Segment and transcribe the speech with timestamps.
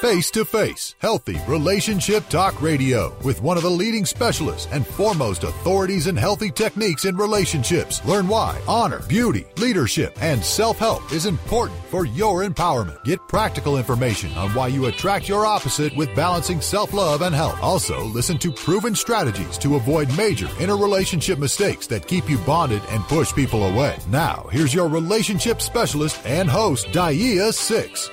[0.00, 5.44] Face to Face, healthy relationship talk radio with one of the leading specialists and foremost
[5.44, 8.02] authorities in healthy techniques in relationships.
[8.06, 13.04] Learn why honor, beauty, leadership, and self help is important for your empowerment.
[13.04, 17.58] Get practical information on why you attract your opposite with balancing self love and health.
[17.62, 23.02] Also, listen to proven strategies to avoid major interrelationship mistakes that keep you bonded and
[23.02, 23.98] push people away.
[24.08, 28.08] Now, here's your relationship specialist and host, Daaiyah Cixx.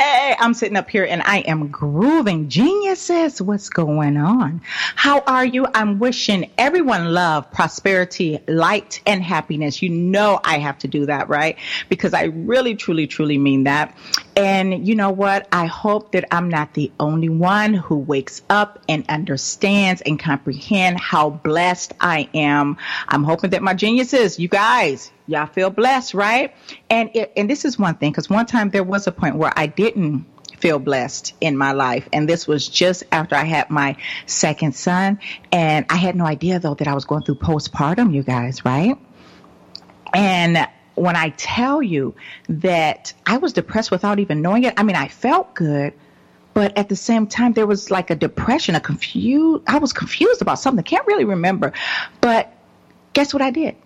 [0.00, 2.48] Hey, I'm sitting up here and I am grooving.
[2.48, 4.62] Geniuses, what's going on?
[4.64, 5.66] How are you?
[5.74, 9.82] I'm wishing everyone love, prosperity, light, and happiness.
[9.82, 11.58] You know I have to do that, right?
[11.90, 13.94] Because I really, truly, truly mean that.
[14.38, 15.46] And you know what?
[15.52, 20.98] I hope that I'm not the only one who wakes up and understands and comprehend
[20.98, 22.78] how blessed I am.
[23.08, 26.54] I'm hoping that my geniuses, you guys, y'all feel blessed, right?
[26.88, 29.52] And it, and this is one thing because one time there was a point where
[29.54, 30.26] I didn't
[30.58, 35.18] feel blessed in my life, and this was just after I had my second son,
[35.50, 38.98] and I had no idea though that I was going through postpartum, you guys, right?
[40.12, 42.14] And when I tell you
[42.48, 45.94] that I was depressed without even knowing it, I mean, I felt good,
[46.52, 50.42] but at the same time, there was like a depression, a confused, I was confused
[50.42, 50.84] about something.
[50.84, 51.72] Can't really remember.
[52.20, 52.52] But
[53.12, 53.76] guess what I did?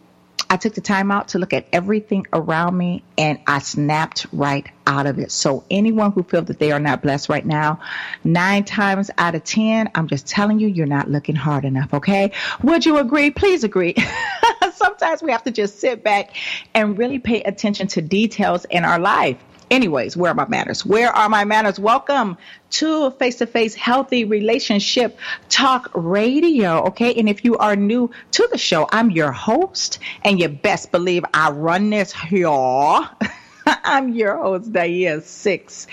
[0.51, 4.67] I took the time out to look at everything around me and I snapped right
[4.87, 5.33] out of it.
[5.33, 7.81] So anyone who feels that they are not blessed right now,
[8.23, 11.95] nine times out of 10, I'm just telling you, you're not looking hard enough.
[11.95, 12.33] Okay.
[12.63, 13.31] Would you agree?
[13.31, 13.95] Please agree.
[14.75, 16.37] Sometimes we have to just sit back
[16.75, 19.39] and really pay attention to details in our life.
[19.71, 20.85] Anyways, where are my manners?
[20.85, 21.79] Where are my manners?
[21.79, 22.37] Welcome
[22.71, 26.85] to face to face healthy relationship talk radio.
[26.89, 27.15] Okay.
[27.15, 31.25] And if you are new to the show, I'm your host and you best believe
[31.33, 32.49] I run this here.
[33.67, 35.87] I'm your host, Daaiyah Cixx.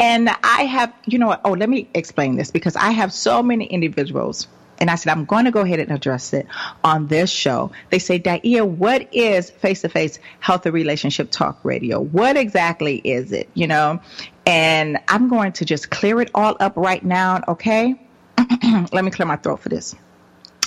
[0.00, 1.42] And I have, you know what?
[1.44, 4.48] Oh, let me explain this because I have so many individuals
[4.78, 6.46] and I said, I'm going to go ahead and address it
[6.84, 7.72] on this show.
[7.90, 12.00] They say, Daaiyah, what is face to face healthy relationship talk radio?
[12.00, 13.48] What exactly is it?
[13.54, 14.00] You know,
[14.46, 17.42] and I'm going to just clear it all up right now.
[17.48, 18.00] Okay.
[18.92, 19.94] Let me clear my throat for this,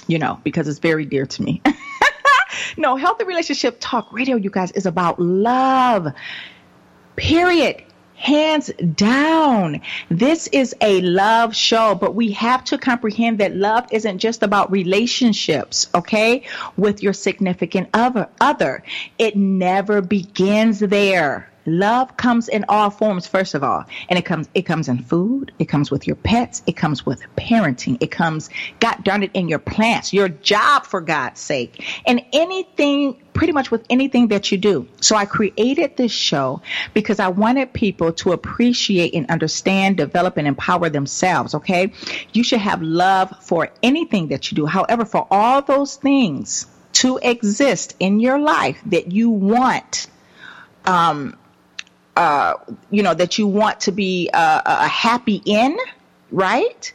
[0.07, 1.61] you know, because it's very dear to me.
[2.77, 6.07] no, healthy relationship talk radio, you guys, is about love.
[7.15, 7.83] Period.
[8.21, 9.81] Hands down.
[10.09, 14.71] This is a love show, but we have to comprehend that love isn't just about
[14.71, 16.43] relationships, okay,
[16.77, 18.29] with your significant other.
[18.39, 18.83] other.
[19.17, 21.50] It never begins there.
[21.65, 25.51] Love comes in all forms, first of all, and it comes it comes in food,
[25.59, 28.49] it comes with your pets, it comes with parenting, it comes,
[28.79, 33.69] God darn it, in your plants, your job, for God's sake, and anything, pretty much
[33.69, 34.87] with anything that you do.
[35.01, 36.61] So I created this show
[36.93, 41.53] because I wanted people to appreciate and understand, develop, and empower themselves.
[41.55, 41.93] Okay,
[42.33, 44.65] you should have love for anything that you do.
[44.65, 50.07] However, for all those things to exist in your life that you want.
[50.83, 51.37] Um,
[52.15, 52.55] uh,
[52.89, 55.77] you know, that you want to be uh, a happy in,
[56.31, 56.93] right?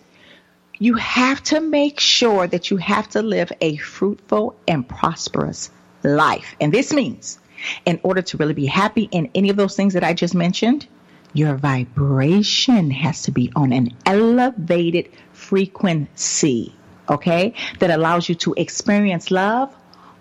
[0.78, 5.70] You have to make sure that you have to live a fruitful and prosperous
[6.02, 6.54] life.
[6.60, 7.38] And this means,
[7.86, 10.86] in order to really be happy in any of those things that I just mentioned,
[11.32, 16.74] your vibration has to be on an elevated frequency,
[17.08, 19.74] okay, that allows you to experience love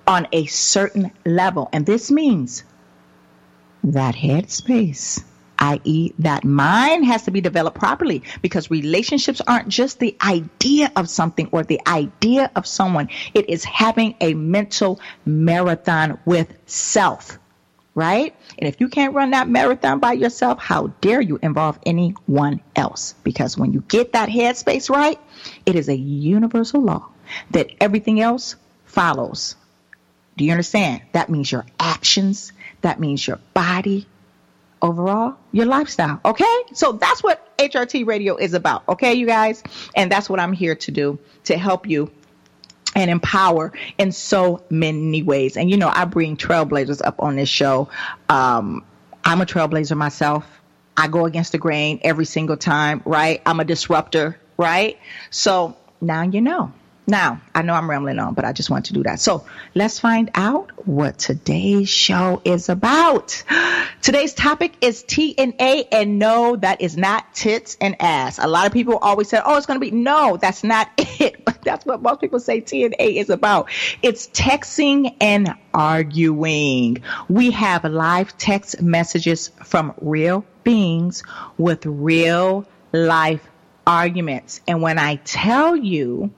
[0.08, 1.70] on a certain level.
[1.74, 2.64] And this means
[3.92, 5.24] that headspace,
[5.60, 11.10] i.e., that mind has to be developed properly because relationships aren't just the idea of
[11.10, 13.10] something or the idea of someone.
[13.34, 17.38] It is having a mental marathon with self,
[17.94, 18.36] right?
[18.58, 23.14] And if you can't run that marathon by yourself, how dare you involve anyone else?
[23.24, 25.20] Because when you get that headspace right,
[25.66, 27.10] it is a universal law
[27.52, 29.56] that everything else follows.
[30.38, 31.02] Do you understand?
[31.14, 32.52] That means your actions,
[32.86, 34.06] that means your body,
[34.80, 36.20] overall, your lifestyle.
[36.24, 36.62] Okay?
[36.74, 38.84] So that's what HRT radio is about.
[38.88, 39.64] Okay, you guys?
[39.96, 42.12] And that's what I'm here to do to help you
[42.96, 45.58] and empower in so many ways.
[45.58, 47.90] And you know, I bring trailblazers up on this show.
[48.30, 48.86] Um,
[49.24, 50.46] I'm a trailblazer myself.
[50.96, 53.42] I go against the grain every single time, right?
[53.48, 55.00] I'm a disruptor, right?
[55.32, 56.72] So now you know.
[57.08, 59.20] Now, I know I'm rambling on, but I just want to do that.
[59.20, 63.44] So let's find out what today's show is about.
[64.02, 68.40] Today's topic is TNA, and no, that is not tits and ass.
[68.40, 71.46] A lot of people always say, oh, it's going to be, no, that's not it.
[71.46, 73.70] But that's what most people say TNA is about.
[74.02, 77.04] It's texting and arguing.
[77.30, 81.24] We have live text messages from real beings
[81.58, 83.48] with real life
[83.86, 84.62] arguments.
[84.68, 86.32] And when I tell you,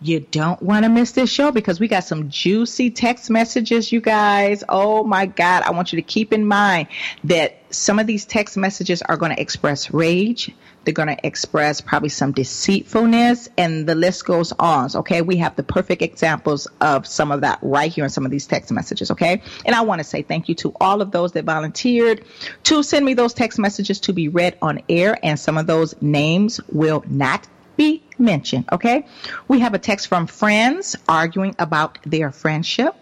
[0.00, 4.00] you don't want to miss this show because we got some juicy text messages, you
[4.00, 4.62] guys.
[4.68, 5.62] Oh my God.
[5.62, 6.88] I want you to keep in mind
[7.24, 10.50] that some of these text messages are going to express rage.
[10.84, 14.90] They're going to express probably some deceitfulness and the list goes on.
[14.94, 15.22] Okay.
[15.22, 18.46] We have the perfect examples of some of that right here in some of these
[18.46, 19.10] text messages.
[19.10, 19.40] Okay.
[19.64, 22.22] And I want to say thank you to all of those that volunteered
[22.64, 25.18] to send me those text messages to be read on air.
[25.22, 28.66] And some of those names will not be mentioned.
[28.72, 29.06] Okay.
[29.48, 32.94] We have a text from friends arguing about their friendship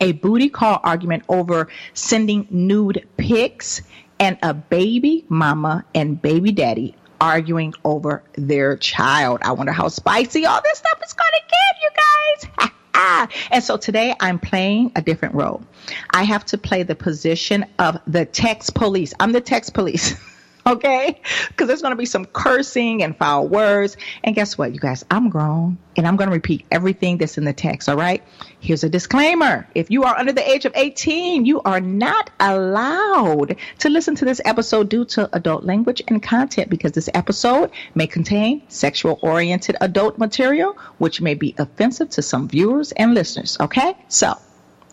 [0.00, 3.82] a booty call argument over sending nude pics
[4.18, 9.40] and a baby mama and baby daddy arguing over their child.
[9.42, 12.60] I wonder how spicy all this stuff is going to get, you
[12.94, 13.28] guys.
[13.50, 15.62] and so today I'm playing a different role.
[16.10, 19.14] I have to play the position of the text police.
[19.18, 20.14] I'm the text police.
[20.76, 21.20] okay?
[21.48, 23.96] Because there's going to be some cursing and foul words.
[24.24, 25.04] And guess what, you guys?
[25.10, 28.22] I'm grown and I'm going to repeat everything that's in the text, all right?
[28.58, 29.68] Here's a disclaimer.
[29.74, 34.24] If you are under the age of 18, you are not allowed to listen to
[34.24, 39.76] this episode due to adult language and content because this episode may contain sexual oriented
[39.80, 43.96] adult material, which may be offensive to some viewers and listeners, okay?
[44.08, 44.34] So,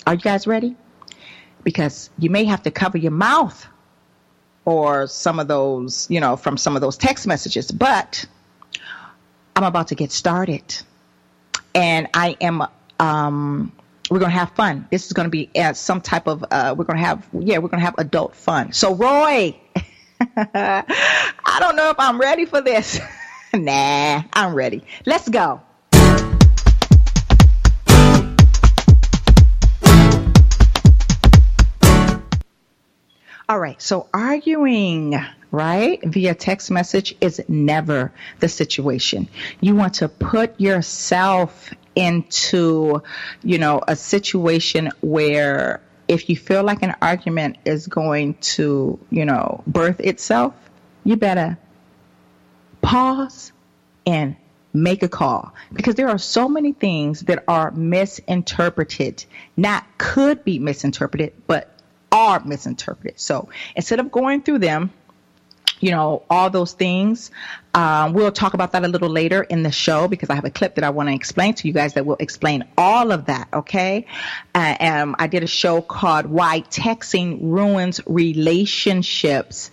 [0.06, 0.76] are you guys ready?
[1.64, 3.68] Because you may have to cover your mouth
[4.66, 7.72] or some of those, you know, from some of those text messages.
[7.72, 8.26] But
[9.56, 10.64] I'm about to get started.
[11.76, 12.64] And I am,
[13.00, 13.72] um,
[14.10, 14.88] we're going to have fun.
[14.92, 17.58] This is going to be uh, some type of, uh, we're going to have, yeah,
[17.58, 18.74] we're going to have adult fun.
[18.74, 19.60] So, Roy,
[20.38, 23.00] I don't know if I'm ready for this.
[23.54, 24.84] nah, I'm ready.
[25.06, 25.62] Let's go.
[33.50, 33.82] All right.
[33.82, 35.16] So arguing,
[35.52, 39.28] right, via text message is never the situation.
[39.60, 43.04] You want to put yourself into,
[43.44, 49.26] you know, a situation where if you feel like an argument is going to, you
[49.26, 50.54] know, birth itself,
[51.04, 51.58] you better
[52.82, 53.52] pause
[54.06, 54.36] and
[54.74, 59.26] make a call because there are so many things that are misinterpreted,
[59.56, 61.74] not could be misinterpreted, but
[62.14, 63.20] are misinterpreted.
[63.20, 64.92] So instead of going through them,
[65.80, 67.32] you know, all those things.
[67.74, 70.52] Um, we'll talk about that a little later in the show because I have a
[70.52, 73.48] clip that I want to explain to you guys that will explain all of that.
[73.52, 74.06] Okay.
[74.54, 79.72] Uh, um, I did a show called Why Texting Ruins Relationships.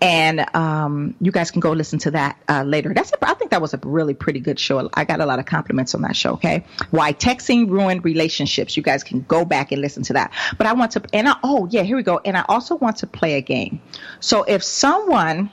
[0.00, 2.92] And um, you guys can go listen to that uh, later.
[2.92, 4.90] That's a, I think that was a really pretty good show.
[4.94, 6.32] I got a lot of compliments on that show.
[6.32, 8.76] Okay, why texting ruined relationships.
[8.76, 10.32] You guys can go back and listen to that.
[10.58, 12.20] But I want to, and I, oh yeah, here we go.
[12.24, 13.80] And I also want to play a game.
[14.18, 15.52] So if someone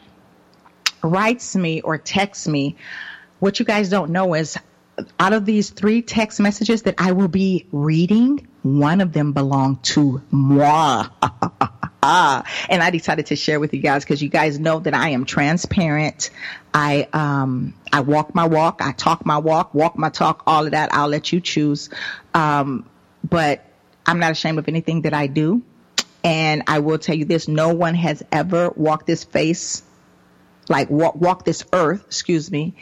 [1.02, 2.76] writes me or texts me,
[3.40, 4.58] what you guys don't know is
[5.20, 9.84] out of these three text messages that I will be reading, one of them belonged
[9.84, 11.08] to moi.
[12.02, 15.26] and I decided to share with you guys because you guys know that I am
[15.26, 16.30] transparent.
[16.74, 20.72] I um I walk my walk, I talk my walk, walk my talk, all of
[20.72, 20.94] that.
[20.94, 21.90] I'll let you choose.
[22.34, 22.90] Um,
[23.28, 23.66] but
[24.06, 25.62] I'm not ashamed of anything that I do.
[26.24, 29.84] And I will tell you this: no one has ever walked this face
[30.70, 32.76] like walk, walk this earth, excuse me,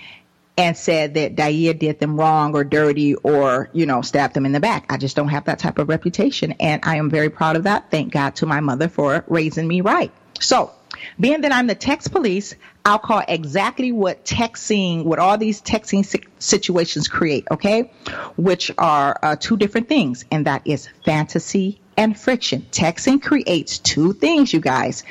[0.57, 4.51] and said that Daaiyah did them wrong or dirty or, you know, stabbed them in
[4.51, 4.85] the back.
[4.91, 6.53] I just don't have that type of reputation.
[6.59, 7.91] And I am very proud of that.
[7.91, 10.11] Thank God to my mother for raising me right.
[10.39, 10.71] So,
[11.19, 16.05] being that I'm the text police, I'll call exactly what texting, what all these texting
[16.39, 17.91] situations create, okay?
[18.35, 22.65] Which are uh, two different things, and that is fantasy and friction.
[22.71, 25.03] Texting creates two things, you guys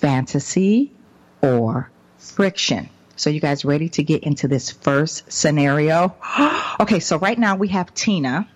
[0.00, 0.92] fantasy
[1.42, 2.88] or friction.
[3.16, 6.14] So you guys ready to get into this first scenario?
[6.80, 8.48] okay, so right now we have Tina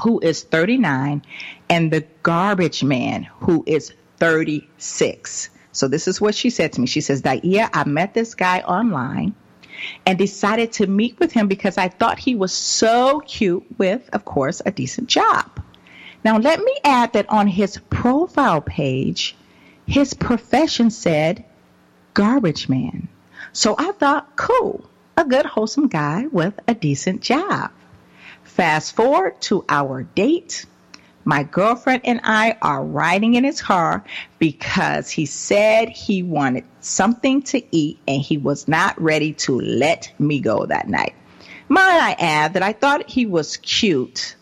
[0.00, 1.22] who is 39
[1.68, 5.50] and the garbage man who is 36.
[5.72, 6.86] So this is what she said to me.
[6.86, 9.34] She says, Daaiyah, I met this guy online
[10.06, 14.24] and decided to meet with him because I thought he was so cute with, of
[14.24, 15.46] course, a decent job.
[16.24, 19.34] Now, let me add that on his profile page,
[19.86, 21.44] his profession said
[22.14, 23.08] garbage man.
[23.52, 24.88] So I thought, cool.
[25.16, 27.70] a good, wholesome guy with a decent job.
[28.44, 30.66] Fast forward to our date.
[31.24, 34.04] My girlfriend and I are riding in his car
[34.38, 40.12] because he said he wanted something to eat and he was not ready to let
[40.18, 41.14] me go that night.
[41.68, 44.34] Might I add that I thought he was cute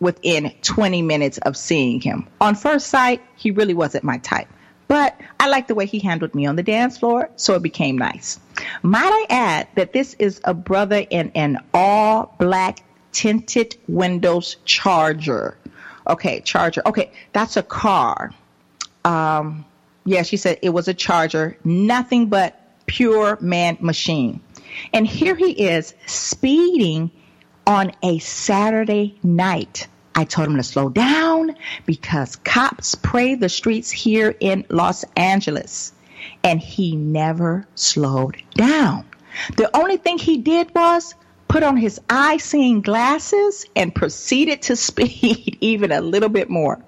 [0.00, 2.26] within 20 minutes of seeing him.
[2.40, 4.48] On first sight, he really wasn't my type.
[4.86, 7.96] But I liked the way he handled me on the dance floor, so it became
[7.96, 8.38] nice.
[8.82, 12.80] Might I add that this is a brother in an all black
[13.12, 15.56] tinted windows charger.
[16.06, 16.82] Okay, charger.
[16.84, 18.32] Okay, that's a car.
[19.04, 19.64] Um,
[20.04, 24.40] yeah, she said it was a charger, nothing but pure man machine.
[24.92, 27.10] And here he is speeding
[27.66, 29.88] on a Saturday night.
[30.14, 31.56] I told him to slow down
[31.86, 35.92] because cops pray the streets here in Los Angeles.
[36.42, 39.06] And he never slowed down.
[39.56, 41.14] The only thing he did was
[41.48, 46.80] put on his eye seeing glasses and proceeded to speed even a little bit more.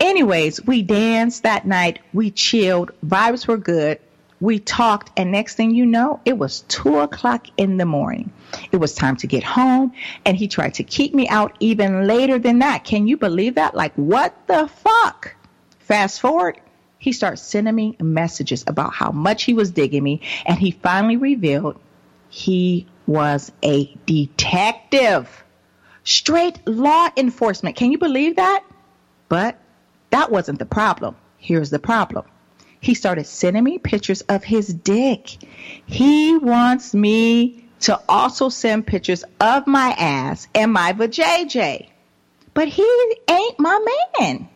[0.00, 1.98] Anyways, we danced that night.
[2.12, 2.92] We chilled.
[3.04, 3.98] Vibes were good.
[4.40, 8.30] We talked, and next thing you know, it was two o'clock in the morning.
[8.72, 9.92] It was time to get home,
[10.24, 12.84] and he tried to keep me out even later than that.
[12.84, 13.74] Can you believe that?
[13.74, 15.34] Like, what the fuck?
[15.80, 16.60] Fast forward,
[16.98, 21.16] he starts sending me messages about how much he was digging me, and he finally
[21.16, 21.78] revealed
[22.28, 25.44] he was a detective.
[26.04, 27.76] Straight law enforcement.
[27.76, 28.64] Can you believe that?
[29.28, 29.58] But
[30.10, 31.16] that wasn't the problem.
[31.38, 32.24] Here's the problem
[32.80, 35.36] he started sending me pictures of his dick.
[35.86, 41.88] He wants me to also send pictures of my ass and my vajayjay.
[42.54, 44.48] But he ain't my man.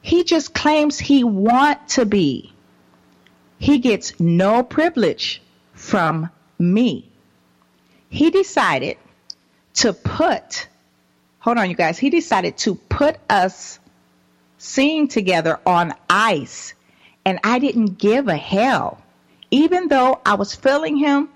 [0.00, 2.52] He just claims he want to be.
[3.58, 5.42] He gets no privilege
[5.74, 7.08] from me.
[8.08, 8.96] He decided
[9.74, 10.66] to put,
[11.38, 13.78] hold on, you guys, he decided to put us
[14.58, 16.74] seeing together on ice
[17.24, 19.00] and I didn't give a hell.
[19.50, 21.28] Even though I was feeling him,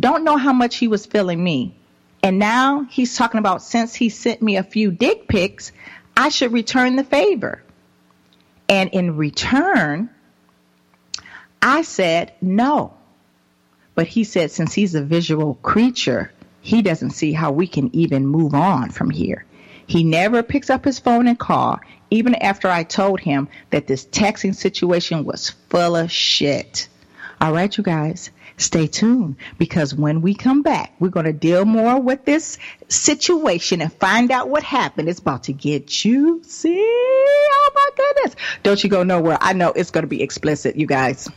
[0.00, 1.74] don't know how much he was feeling me.
[2.22, 5.72] And now he's talking about since he sent me a few dick pics,
[6.16, 7.62] I should return the favor.
[8.68, 10.10] And in return,
[11.62, 12.94] I said no.
[13.94, 18.26] But he said since he's a visual creature, he doesn't see how we can even
[18.26, 19.44] move on from here.
[19.86, 24.04] He never picks up his phone and call, even after I told him that this
[24.04, 26.88] texting situation was full of shit.
[27.40, 31.64] All right, you guys, stay tuned because when we come back, we're going to deal
[31.64, 35.08] more with this situation and find out what happened.
[35.08, 36.42] It's about to get you.
[36.44, 36.78] See?
[36.78, 38.36] Oh my goodness.
[38.62, 39.38] Don't you go nowhere.
[39.40, 41.28] I know it's going to be explicit, you guys.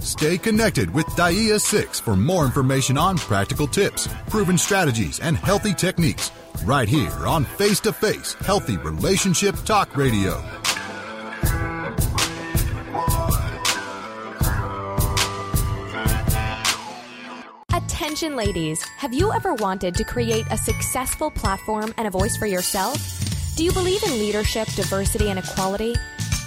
[0.00, 5.74] Stay connected with Daaiyah Cixx for more information on practical tips, proven strategies, and healthy
[5.74, 6.30] techniques
[6.64, 10.42] right here on Face to Face Healthy Relationship Talk Radio.
[18.16, 18.82] Attention, ladies.
[18.96, 22.96] Have you ever wanted to create a successful platform and a voice for yourself?
[23.56, 25.94] Do you believe in leadership, diversity, and equality?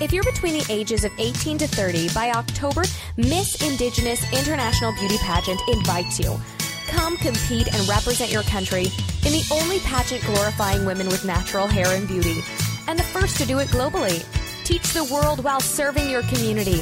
[0.01, 2.81] If you're between the ages of 18 to 30, by October,
[3.17, 6.39] Miss Indigenous International Beauty Pageant invites you.
[6.87, 8.85] Come compete and represent your country
[9.23, 12.41] in the only pageant glorifying women with natural hair and beauty,
[12.87, 14.25] and the first to do it globally.
[14.63, 16.81] Teach the world while serving your community.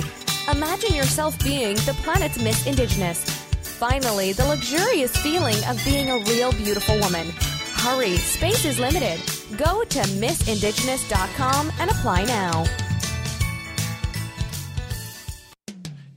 [0.49, 3.36] Imagine yourself being the planet's Miss Indigenous.
[3.77, 7.27] Finally, the luxurious feeling of being a real beautiful woman.
[7.75, 9.19] Hurry, space is limited.
[9.55, 12.65] Go to missindigenous.com and apply now.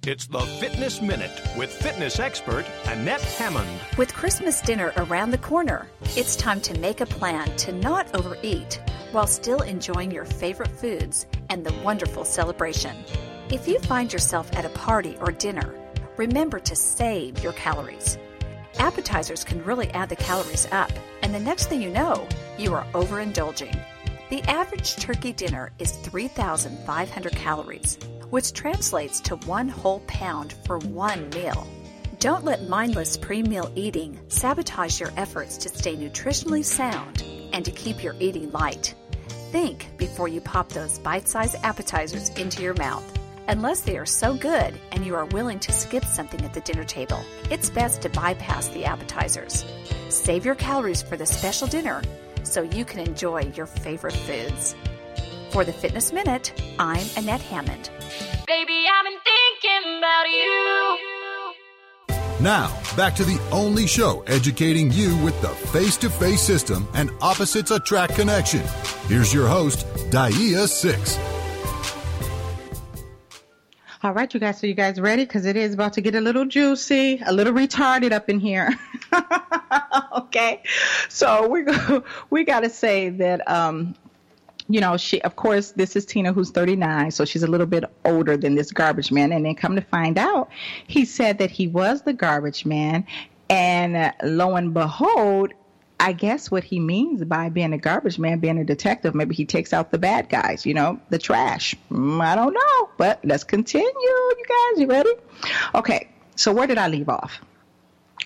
[0.06, 3.68] It's the Fitness Minute with fitness expert Annette Hammond.
[3.98, 5.86] With Christmas dinner around the corner,
[6.16, 8.80] it's time to make a plan to not overeat
[9.12, 12.96] while still enjoying your favorite foods and the wonderful celebration.
[13.50, 15.74] If you find yourself at a party or dinner,
[16.16, 18.18] remember to save your calories.
[18.78, 20.90] Appetizers can really add the calories up,
[21.22, 22.26] and the next thing you know,
[22.58, 23.78] you are overindulging.
[24.30, 27.98] The average turkey dinner is 3,500 calories
[28.30, 31.66] which translates to one whole pound for one meal.
[32.18, 37.70] Don't let mindless pre meal eating sabotage your efforts to stay nutritionally sound and to
[37.70, 38.94] keep your eating light.
[39.50, 43.19] Think before you pop those bite sized appetizers into your mouth.
[43.50, 46.84] Unless they are so good and you are willing to skip something at the dinner
[46.84, 49.64] table, it's best to bypass the appetizers.
[50.08, 52.00] Save your calories for the special dinner
[52.44, 54.76] so you can enjoy your favorite foods.
[55.50, 57.90] For the Fitness Minute, I'm Annette Hammond.
[58.46, 61.48] Baby, I've been thinking about you.
[62.40, 67.10] Now, back to the only show educating you with the face to face system and
[67.20, 68.62] opposites attract connection.
[69.08, 71.29] Here's your host, Daaiyah Cixx.
[74.02, 74.58] All right, you guys.
[74.58, 75.24] So you guys ready?
[75.24, 78.70] Because it is about to get a little juicy, a little retarded up in here.
[80.16, 80.62] okay.
[81.10, 83.94] So we go, we got to say that um,
[84.68, 87.84] you know, she, of course, this is Tina who's 39, so she's a little bit
[88.06, 89.32] older than this garbage man.
[89.32, 90.48] And then come to find out,
[90.86, 93.04] he said that he was the garbage man.
[93.50, 95.52] And uh, lo and behold,
[96.00, 99.44] I guess what he means by being a garbage man, being a detective, maybe he
[99.44, 101.76] takes out the bad guys, you know, the trash.
[101.90, 104.80] Mm, I don't know, but let's continue, you guys.
[104.80, 105.12] You ready?
[105.74, 107.40] Okay, so where did I leave off?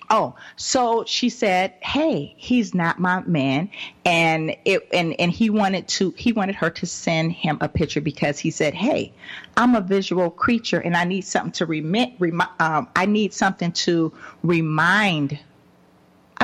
[0.08, 3.70] Oh, so she said, "Hey, he's not my man,"
[4.04, 8.00] and it and and he wanted to he wanted her to send him a picture
[8.00, 9.12] because he said, "Hey,
[9.56, 13.72] I'm a visual creature and I need something to remit remi- um, I need something
[13.72, 14.12] to
[14.42, 15.38] remind."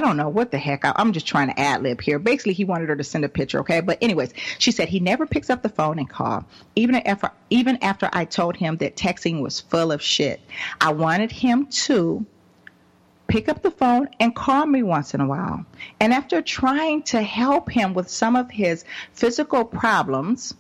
[0.01, 0.87] I don't know what the heck.
[0.87, 2.19] I, I'm just trying to ad lib here.
[2.19, 3.83] Basically, he wanted her to send a picture, okay?
[3.83, 7.77] But anyways, she said he never picks up the phone and call, even after even
[7.83, 10.41] after I told him that texting was full of shit.
[10.81, 12.25] I wanted him to
[13.29, 15.67] pick up the phone and call me once in a while.
[16.01, 20.55] And after trying to help him with some of his physical problems,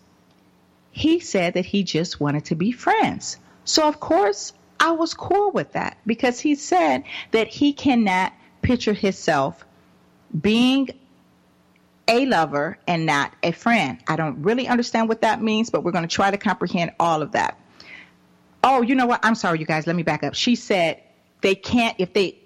[0.90, 3.38] he said that he just wanted to be friends.
[3.64, 8.92] So, of course, I was cool with that because he said that he cannot picture
[8.92, 9.64] himself
[10.38, 10.88] being
[12.08, 13.98] a lover and not a friend.
[14.08, 17.22] I don't really understand what that means, but we're going to try to comprehend all
[17.22, 17.58] of that.
[18.64, 19.20] Oh, you know what?
[19.22, 19.86] I'm sorry, you guys.
[19.86, 20.34] Let me back up.
[20.34, 21.00] She said
[21.40, 22.38] they can't, if they,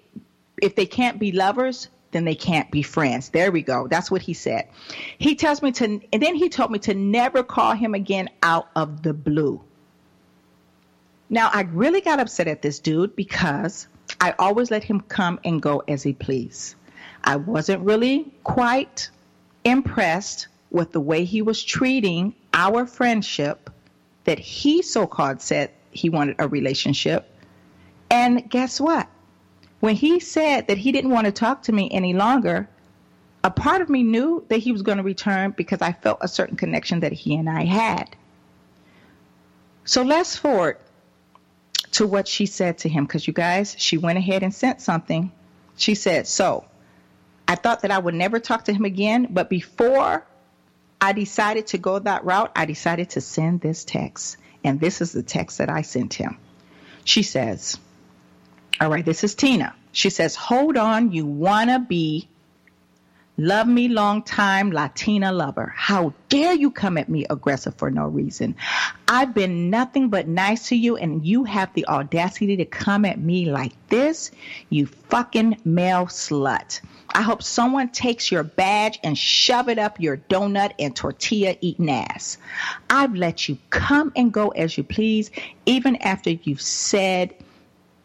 [0.61, 3.29] if they can't be lovers, then they can't be friends.
[3.29, 3.87] There we go.
[3.87, 4.69] That's what he said.
[5.17, 8.69] He tells me to, and then he told me to never call him again out
[8.75, 9.61] of the blue.
[11.29, 13.87] Now, I really got upset at this dude because
[14.19, 16.75] I always let him come and go as he please.
[17.23, 19.09] I wasn't really quite
[19.63, 23.69] impressed with the way he was treating our friendship
[24.25, 27.29] that he so called said he wanted a relationship.
[28.09, 29.07] And guess what?
[29.79, 32.69] When he said that he didn't want to talk to me any longer,
[33.43, 36.27] a part of me knew that he was going to return because I felt a
[36.27, 38.15] certain connection that he and I had.
[39.83, 40.77] So let's forward
[41.91, 45.31] to what she said to him because you guys, she went ahead and sent something.
[45.77, 46.65] She said, So
[47.47, 50.25] I thought that I would never talk to him again, but before
[51.01, 54.37] I decided to go that route, I decided to send this text.
[54.63, 56.37] And this is the text that I sent him.
[57.03, 57.77] She says,
[58.79, 59.73] all right, this is Tina.
[59.91, 62.27] She says, Hold on, you wanna be
[63.37, 65.73] love me long time Latina lover.
[65.75, 68.55] How dare you come at me aggressive for no reason?
[69.07, 73.19] I've been nothing but nice to you, and you have the audacity to come at
[73.19, 74.31] me like this,
[74.69, 76.81] you fucking male slut.
[77.13, 81.89] I hope someone takes your badge and shove it up your donut and tortilla eating
[81.89, 82.37] ass.
[82.89, 85.31] I've let you come and go as you please,
[85.65, 87.33] even after you've said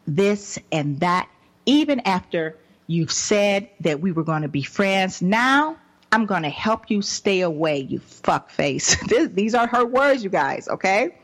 [0.07, 1.29] this and that,
[1.67, 2.57] even after
[2.91, 5.23] you've said that we were going to be friends.
[5.23, 5.77] Now
[6.13, 9.33] I'm going to help you stay away, you fuckface.
[9.35, 11.15] These are her words, you guys, okay?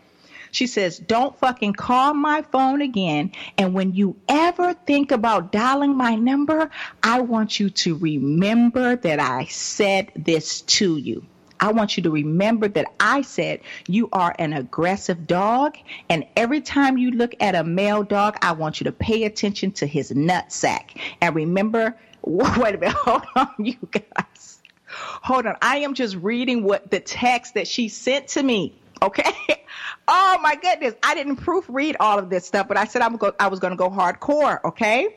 [0.53, 3.33] She says, Don't fucking call my phone again.
[3.59, 6.71] And when you ever think about dialing my number,
[7.03, 11.27] I want you to remember that I said this to you.
[11.61, 15.77] I want you to remember that I said you are an aggressive dog.
[16.09, 19.73] And every time you look at a male dog, I want you to pay attention
[19.73, 20.97] to his nut sack.
[21.21, 24.59] And remember, wait a minute, hold on, you guys.
[24.89, 25.57] Hold on.
[25.63, 28.75] I am just reading what the text that she sent to me.
[29.03, 29.31] Okay.
[30.09, 30.95] Oh my goodness.
[31.03, 33.73] I didn't proofread all of this stuff, but I said I'm go, I was going
[33.73, 34.63] to go hardcore.
[34.65, 35.17] Okay.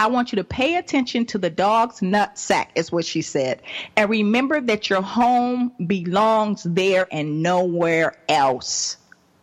[0.00, 3.60] I want you to pay attention to the dog's nut sack, is what she said.
[3.98, 8.96] And remember that your home belongs there and nowhere else.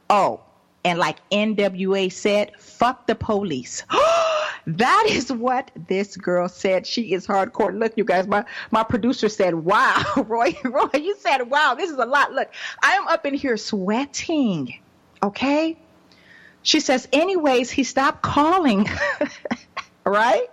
[0.09, 0.41] Oh,
[0.83, 3.83] and like NWA said, fuck the police.
[4.65, 6.87] that is what this girl said.
[6.87, 7.77] She is hardcore.
[7.77, 11.99] Look, you guys, my, my producer said, wow, Roy, Roy, you said, wow, this is
[11.99, 12.33] a lot.
[12.33, 14.79] Look, I am up in here sweating.
[15.21, 15.77] Okay.
[16.63, 18.89] She says, anyways, he stopped calling.
[20.09, 20.49] right?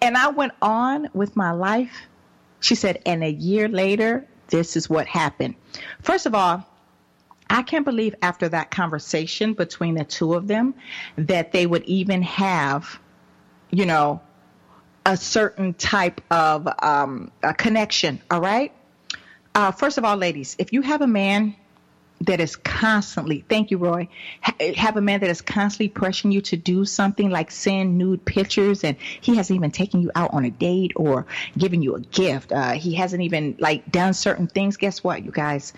[0.00, 2.06] And I went on with my life.
[2.60, 5.54] She said, and a year later, this is what happened.
[6.00, 6.64] First of all,
[7.50, 10.74] I can't believe after that conversation between the two of them
[11.16, 12.98] that they would even have,
[13.70, 14.20] you know,
[15.04, 18.20] a certain type of um, a connection.
[18.30, 18.72] All right.
[19.54, 21.56] Uh, first of all, ladies, if you have a man
[22.22, 24.08] that is constantly, thank you, Roy,
[24.40, 28.24] ha- have a man that is constantly pressuring you to do something like send nude
[28.24, 31.26] pictures and he hasn't even taken you out on a date or
[31.58, 32.52] given you a gift.
[32.52, 34.76] Uh, he hasn't even like done certain things.
[34.76, 35.72] Guess what, you guys?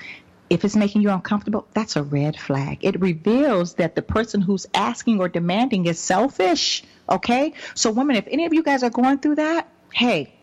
[0.51, 2.79] If it's making you uncomfortable, that's a red flag.
[2.83, 6.85] It reveals that the person who's asking or demanding is selfish.
[7.09, 7.55] Okay.
[7.75, 10.35] So women, if any of you guys are going through that, hey,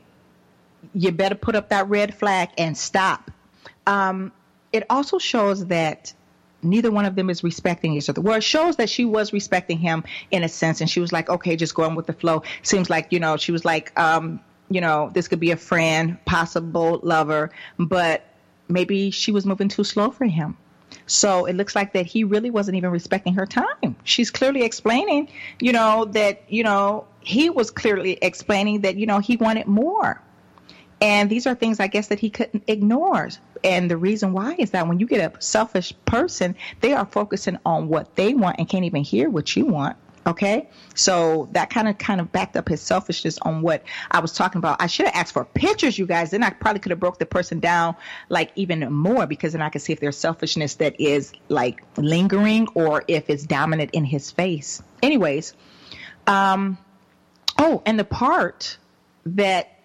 [0.93, 3.29] you better put up that red flag and stop.
[3.85, 4.31] Um,
[4.73, 6.13] it also shows that
[6.63, 8.21] neither one of them is respecting each other.
[8.21, 11.29] Well, it shows that she was respecting him in a sense, and she was like,
[11.29, 12.43] okay, just going with the flow.
[12.63, 16.23] Seems like, you know, she was like, um, you know, this could be a friend,
[16.25, 18.25] possible lover, but
[18.69, 20.57] maybe she was moving too slow for him.
[21.07, 23.95] So it looks like that he really wasn't even respecting her time.
[24.03, 25.29] She's clearly explaining,
[25.59, 30.21] you know, that, you know, he was clearly explaining that, you know, he wanted more.
[31.01, 33.29] And these are things I guess that he couldn't ignore.
[33.63, 37.57] And the reason why is that when you get a selfish person, they are focusing
[37.65, 39.97] on what they want and can't even hear what you want.
[40.27, 44.33] Okay, so that kind of kind of backed up his selfishness on what I was
[44.33, 44.79] talking about.
[44.79, 46.29] I should have asked for pictures, you guys.
[46.29, 47.95] Then I probably could have broke the person down
[48.29, 52.67] like even more because then I could see if there's selfishness that is like lingering
[52.75, 54.83] or if it's dominant in his face.
[55.01, 55.55] Anyways,
[56.27, 56.77] um,
[57.57, 58.77] oh, and the part
[59.25, 59.80] that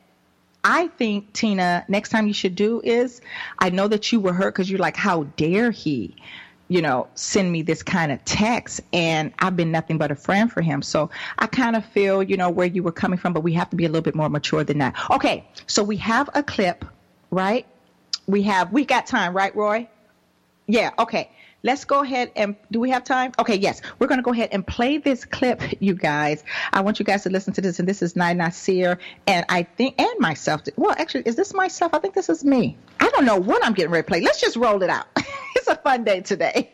[0.69, 3.21] I think, Tina, next time you should do is
[3.61, 6.17] I know that you were hurt because you're like, how dare he,
[6.67, 8.81] you know, send me this kind of text?
[8.93, 10.83] And I've been nothing but a friend for him.
[10.83, 13.71] So I kind of feel, you know, where you were coming from, but we have
[13.71, 14.97] to be a little bit more mature than that.
[15.13, 15.47] Okay.
[15.69, 16.85] So we have a clip,
[17.31, 17.65] right?
[18.27, 19.89] We have, we got time, right, Roy?
[20.67, 20.91] Yeah.
[20.99, 21.31] Okay
[21.67, 23.33] let's go ahead and do we have time?
[23.41, 23.83] Okay, yes.
[23.99, 26.45] We're going to go ahead and play this clip, you guys.
[26.73, 27.81] I want you guys to listen to this.
[27.81, 30.63] And this is Nai Nasir and I think, and myself.
[30.77, 31.93] Well, actually, is this myself?
[31.93, 32.79] I think this is me.
[33.01, 34.21] I don't know what I'm getting ready to play.
[34.21, 35.07] Let's just roll it out.
[35.57, 36.71] it's a fun day today.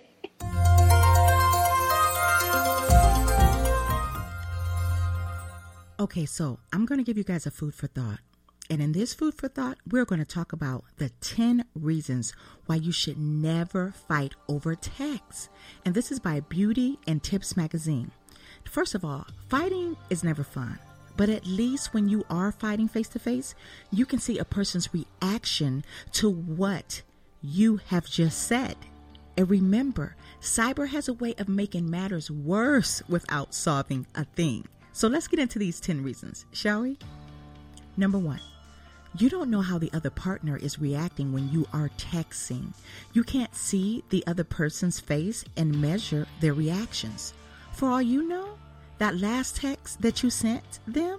[5.98, 8.18] Okay, so I'm going to give you guys a food for thought.
[8.72, 12.32] And in this food for thought, we're going to talk about the 10 reasons
[12.64, 15.50] why you should never fight over text.
[15.85, 18.12] And this is by Beauty and Tips magazine.
[18.64, 20.78] First of all, fighting is never fun.
[21.18, 23.54] But at least when you are fighting face to face,
[23.90, 27.02] you can see a person's reaction to what
[27.42, 28.76] you have just said.
[29.37, 34.64] And remember, cyber has a way of making matters worse without solving a thing.
[34.94, 36.96] So let's get into these 10 reasons, shall we?
[37.98, 38.40] Number one,
[39.18, 42.72] you don't know how the other partner is reacting when you are texting.
[43.12, 47.35] You can't see the other person's face and measure their reactions.
[47.72, 48.57] For all you know,
[48.98, 51.18] that last text that you sent them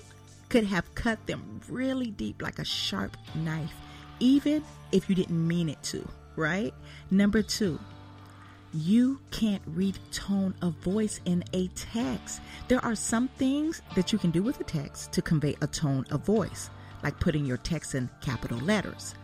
[0.49, 3.73] could have cut them really deep like a sharp knife,
[4.19, 6.73] even if you didn't mean it to, right?
[7.11, 7.79] Number two,
[8.73, 12.41] you can't read tone of voice in a text.
[12.67, 16.07] There are some things that you can do with a text to convey a tone
[16.09, 16.71] of voice
[17.03, 19.15] like putting your text in capital letters.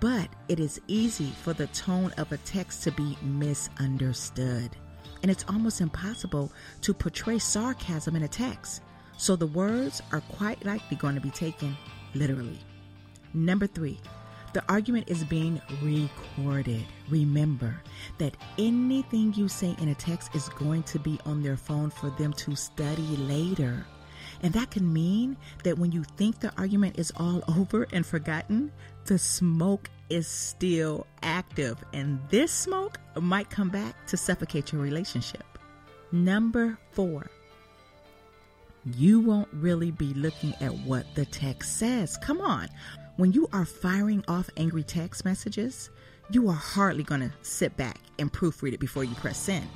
[0.00, 4.70] But it is easy for the tone of a text to be misunderstood.
[5.22, 8.82] And it's almost impossible to portray sarcasm in a text.
[9.16, 11.76] So the words are quite likely going to be taken
[12.14, 12.58] literally.
[13.32, 14.00] Number three,
[14.52, 16.84] the argument is being recorded.
[17.10, 17.82] Remember
[18.18, 22.10] that anything you say in a text is going to be on their phone for
[22.10, 23.86] them to study later.
[24.46, 28.70] And that can mean that when you think the argument is all over and forgotten,
[29.06, 31.82] the smoke is still active.
[31.92, 35.42] And this smoke might come back to suffocate your relationship.
[36.12, 37.28] Number four,
[38.84, 42.16] you won't really be looking at what the text says.
[42.18, 42.68] Come on.
[43.16, 45.90] When you are firing off angry text messages,
[46.30, 49.66] you are hardly going to sit back and proofread it before you press send.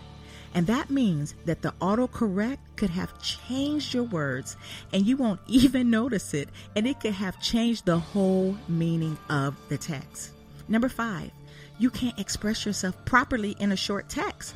[0.54, 4.56] And that means that the autocorrect could have changed your words
[4.92, 9.56] and you won't even notice it, and it could have changed the whole meaning of
[9.68, 10.32] the text.
[10.68, 11.30] Number five,
[11.78, 14.54] you can't express yourself properly in a short text.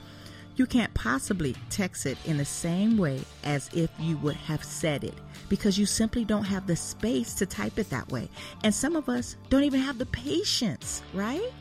[0.56, 5.02] You can't possibly text it in the same way as if you would have said
[5.02, 5.14] it
[5.48, 8.28] because you simply don't have the space to type it that way.
[8.62, 11.52] And some of us don't even have the patience, right?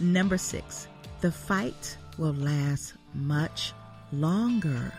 [0.00, 0.86] Number six,
[1.20, 3.72] the fight will last much
[4.12, 4.92] longer.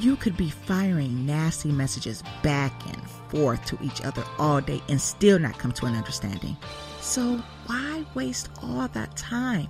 [0.00, 5.00] You could be firing nasty messages back and forth to each other all day and
[5.00, 6.56] still not come to an understanding.
[7.00, 9.68] So, why waste all that time?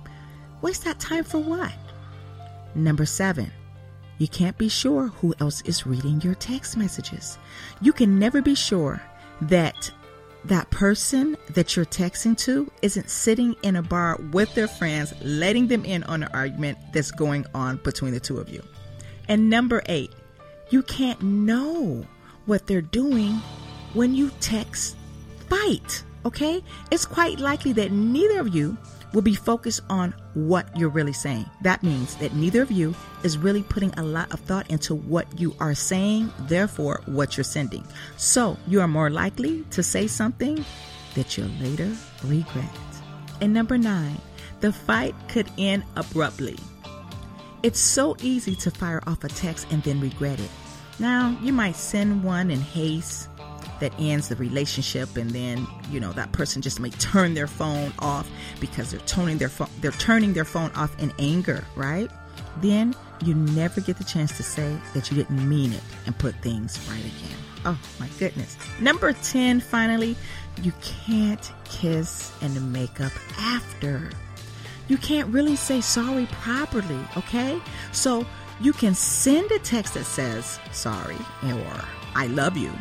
[0.61, 1.73] Waste that time for what?
[2.75, 3.51] Number seven,
[4.17, 7.37] you can't be sure who else is reading your text messages.
[7.81, 9.01] You can never be sure
[9.41, 9.91] that
[10.47, 15.67] that person that you're texting to isn't sitting in a bar with their friends, letting
[15.67, 18.61] them in on an argument that's going on between the two of you.
[19.27, 20.11] And number eight,
[20.69, 22.05] you can't know
[22.45, 23.41] what they're doing
[23.93, 24.95] when you text
[25.49, 26.63] fight, okay?
[26.91, 28.77] It's quite likely that neither of you
[29.15, 31.49] will be focused on what you're really saying.
[31.61, 35.39] That means that neither of you is really putting a lot of thought into what
[35.39, 37.87] you are saying, therefore, what you're sending.
[38.17, 40.65] So you are more likely to say something
[41.15, 42.69] that you'll later regret.
[43.39, 44.19] And number nine,
[44.59, 46.59] the fight could end abruptly.
[47.63, 50.51] It's so easy to fire off a text and then regret it.
[50.99, 53.29] Now, you might send one in haste
[53.79, 57.91] that ends the relationship and then you know that person just may turn their phone
[57.99, 62.09] off because they're turning their phone they're turning their phone off in anger right?
[62.61, 66.35] Then you never get the chance to say that you didn't mean it and put
[66.35, 67.37] things right again.
[67.65, 68.57] Oh my goodness.
[68.79, 70.15] Number 10 finally
[70.61, 74.09] you can't kiss and make up after.
[74.87, 77.59] You can't really say sorry properly okay?
[77.91, 78.25] So
[78.61, 81.81] you can send a text that says sorry or
[82.15, 82.71] I love you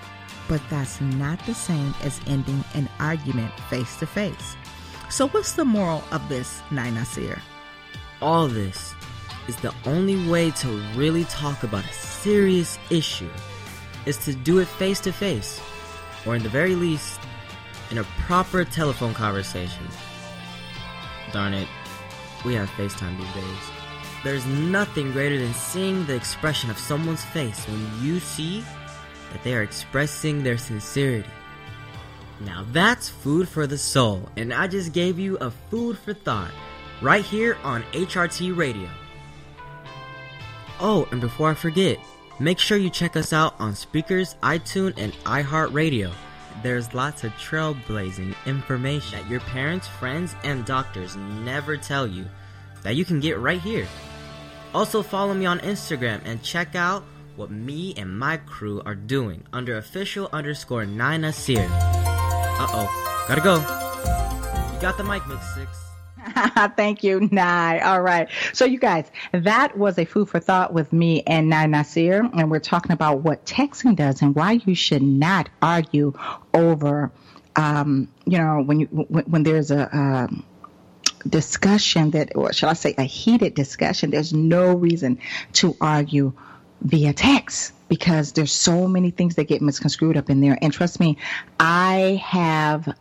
[0.49, 4.57] but that's not the same as ending an argument face to face.
[5.11, 7.41] So, what's the moral of this, Nai Nasir?
[8.21, 8.95] All this
[9.49, 13.31] is the only way to really talk about a serious issue
[14.07, 15.61] is to do it face to face,
[16.27, 17.21] or in the very least,
[17.91, 19.87] in a proper telephone conversation.
[21.33, 21.69] Darn it,
[22.45, 23.71] we have FaceTime these days.
[24.23, 28.65] There's nothing greater than seeing the expression of someone's face when you see
[29.43, 31.29] they are expressing their sincerity.
[32.41, 36.51] Now that's food for the soul, and I just gave you a food for thought
[37.01, 38.89] right here on HRT Radio.
[40.81, 41.99] Oh, and before I forget,
[42.41, 46.13] make sure you check us out on speakers, iTunes, and iHeartRadio.
[46.63, 52.27] There's lots of trailblazing information that your parents, friends, and doctors never tell you
[52.83, 53.87] that you can get right here.
[54.75, 57.05] Also, follow me on Instagram and check out
[57.37, 61.67] what me and my crew are doing under official underscore Nai Nasir.
[61.71, 63.55] Uh oh, gotta go.
[64.75, 65.85] You got the mic, Mix Six.
[66.77, 67.81] Thank you, Nai.
[67.81, 68.29] All right.
[68.53, 72.51] So, you guys, that was a food for thought with me and Nai Nasir, and
[72.51, 76.13] we're talking about what texting does and why you should not argue
[76.53, 77.11] over,
[77.57, 79.97] um, you know, when you when, when there's a.
[79.97, 80.45] Um,
[81.27, 85.19] discussion that or shall i say a heated discussion there's no reason
[85.55, 86.35] to argue
[86.85, 90.57] via text because there's so many things that get misconstrued up in there.
[90.61, 91.17] And trust me,
[91.59, 92.95] I have,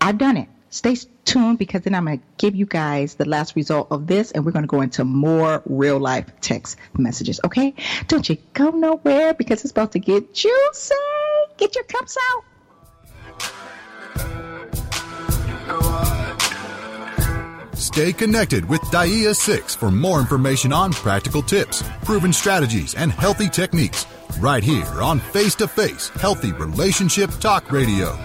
[0.00, 0.48] I've done it.
[0.72, 4.30] Stay tuned because then I'm going to give you guys the last result of this
[4.30, 7.40] and we're going to go into more real life text messages.
[7.44, 7.74] Okay.
[8.06, 10.94] Don't you go nowhere because it's about to get juicy.
[11.56, 12.44] Get your cups out.
[17.92, 23.48] Stay connected with Daaiyah Cixx for more information on practical tips, proven strategies, and healthy
[23.48, 24.06] techniques
[24.38, 28.16] right here on Face to Face Healthy Relationship Talk Radio.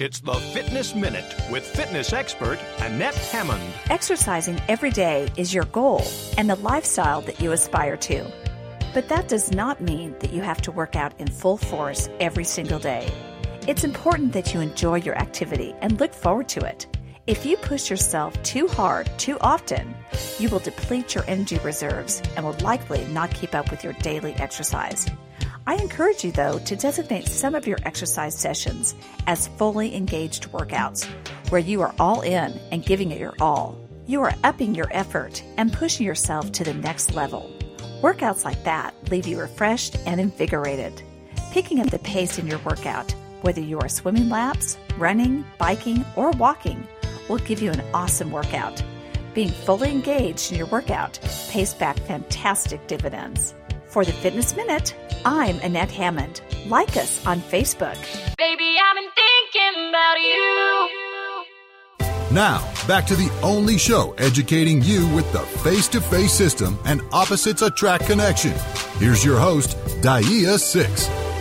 [0.00, 3.62] It's the Fitness Minute with fitness expert Annette Hammond.
[3.90, 6.02] Exercising every day is your goal
[6.36, 8.30] and the lifestyle that you aspire to.
[8.92, 12.44] But that does not mean that you have to work out in full force every
[12.44, 13.10] single day.
[13.66, 16.86] It's important that you enjoy your activity and look forward to it.
[17.26, 19.94] If you push yourself too hard too often,
[20.38, 24.34] you will deplete your energy reserves and will likely not keep up with your daily
[24.34, 25.08] exercise.
[25.66, 28.94] I encourage you, though, to designate some of your exercise sessions
[29.26, 31.06] as fully engaged workouts,
[31.48, 33.80] where you are all in and giving it your all.
[34.06, 37.50] You are upping your effort and pushing yourself to the next level.
[38.02, 41.02] Workouts like that leave you refreshed and invigorated.
[41.50, 46.30] Picking up the pace in your workout Whether you are swimming laps, running, biking, or
[46.30, 46.88] walking,
[47.28, 48.82] will give you an awesome workout.
[49.34, 51.18] Being fully engaged in your workout
[51.50, 53.52] pays back fantastic dividends.
[53.84, 56.40] For the Fitness Minute, I'm Annette Hammond.
[56.68, 57.98] Like us on Facebook.
[58.38, 61.44] Baby, I've been thinking about you.
[62.34, 67.02] Now, back to the only show educating you with the face to face system and
[67.12, 68.54] opposites attract connection.
[68.96, 71.33] Here's your host, Daaiyah Cixx.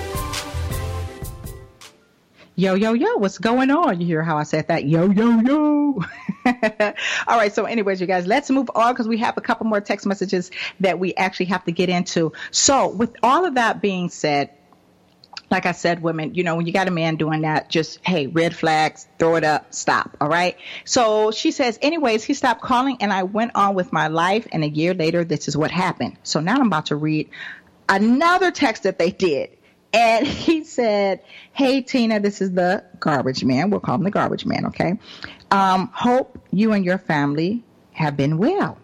[2.55, 3.99] Yo, yo, yo, what's going on?
[3.99, 4.85] You hear how I said that?
[4.85, 6.03] Yo, yo, yo.
[7.27, 7.53] All right.
[7.53, 10.51] So, anyways, you guys, let's move on because we have a couple more text messages
[10.79, 12.31] that we actually have to get into.
[12.51, 14.51] So, with all of that being said,
[15.49, 18.27] like I said, women, you know, when you got a man doing that, just, hey,
[18.27, 20.15] red flags, throw it up, stop.
[20.21, 20.55] All right.
[20.85, 24.47] So she says, anyways, he stopped calling and I went on with my life.
[24.51, 26.17] And a year later, this is what happened.
[26.23, 27.29] So now I'm about to read
[27.87, 29.49] another text that they did.
[29.93, 31.21] And he said,
[31.53, 33.69] Hey, Tina, this is the garbage man.
[33.69, 34.97] We'll call him the garbage man, okay?
[35.51, 38.77] Um, hope you and your family have been well.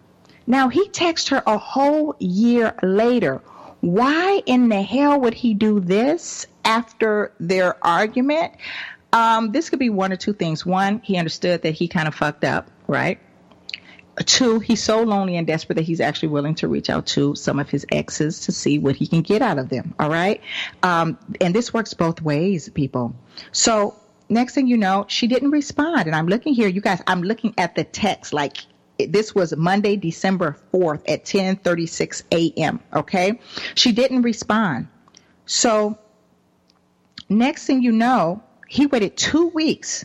[0.46, 3.40] Now, he texted her a whole year later.
[3.80, 8.54] Why in the hell would he do this after their argument?
[9.12, 10.64] Um, this could be one or two things.
[10.64, 13.18] One, he understood that he kind of fucked up, right?
[14.26, 17.58] Two, he's so lonely and desperate that he's actually willing to reach out to some
[17.58, 19.94] of his exes to see what he can get out of them.
[19.98, 20.40] All right.
[20.82, 23.14] Um, and this works both ways, people.
[23.52, 23.94] So
[24.28, 26.06] next thing you know, she didn't respond.
[26.06, 28.58] And I'm looking here, you guys, I'm looking at the text like
[28.98, 32.80] this was Monday, December 4th at 10:36 a.m.
[32.92, 33.40] Okay,
[33.74, 34.88] she didn't respond.
[35.46, 35.98] So
[37.28, 40.04] next thing you know, he waited two weeks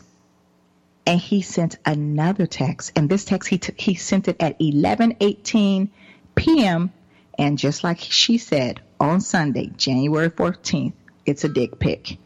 [1.06, 2.92] and he sent another text.
[2.96, 5.88] And this text he t- he sent it at 11:18
[6.34, 6.92] p.m.
[7.38, 10.94] And just like she said on Sunday, January 14th,
[11.26, 12.18] it's a dick pic.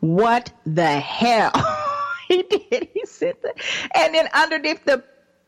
[0.00, 1.52] What the hell?
[2.28, 2.88] he did.
[2.92, 3.60] He sent it,
[3.94, 5.04] and then underneath the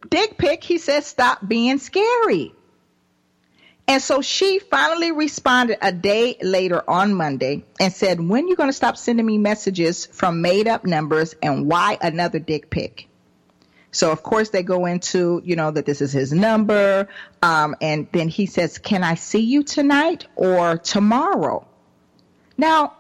[0.09, 2.53] dick pic, he says, "Stop being scary."
[3.93, 8.71] And so she finally responded a day later on Monday and said, When you going
[8.71, 13.07] to stop sending me messages from made up numbers and why another dick pic?
[13.91, 17.07] So of course they go into, you know, that this is his number.
[17.43, 21.69] Um, and then he says, Can I see you tonight or tomorrow?
[22.57, 22.95] Now,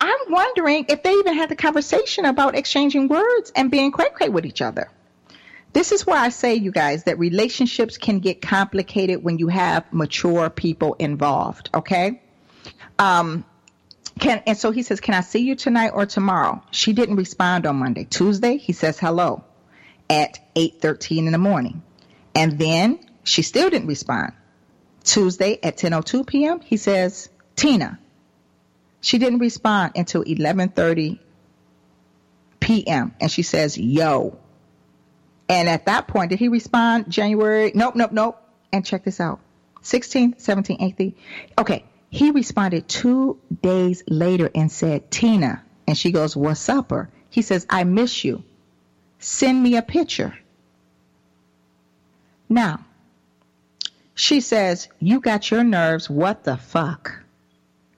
[0.00, 4.28] I'm wondering if they even had the conversation about exchanging words and being cray cray
[4.28, 4.92] with each other.
[5.72, 9.92] This is why I say, you guys, that relationships can get complicated when you have
[9.92, 11.70] mature people involved.
[11.74, 12.22] Okay.
[12.98, 13.44] Um,
[14.18, 16.62] can, and so he says, Can I see you tonight or tomorrow?
[16.70, 18.04] She didn't respond on Monday.
[18.04, 19.44] Tuesday, he says hello
[20.10, 21.82] at 8:13 in the morning.
[22.34, 24.32] And then she still didn't respond.
[25.04, 27.98] Tuesday at 10:02 p.m., he says, "Tina."
[29.00, 31.18] She didn't respond until 11:30
[32.60, 33.14] p.m.
[33.20, 34.38] and she says, "Yo."
[35.48, 37.72] And at that point, did he respond January?
[37.74, 38.42] Nope, nope, nope.
[38.72, 39.40] And check this out.
[39.82, 41.14] 16th, 17th, 18th.
[41.58, 41.84] Okay.
[42.10, 45.62] He responded two days later and said, Tina.
[45.86, 46.90] And she goes, What's up?
[46.90, 47.10] Her?
[47.30, 48.44] He says, I miss you.
[49.18, 50.38] Send me a picture.
[52.48, 52.84] Now,
[54.14, 56.08] she says, You got your nerves.
[56.08, 57.22] What the fuck?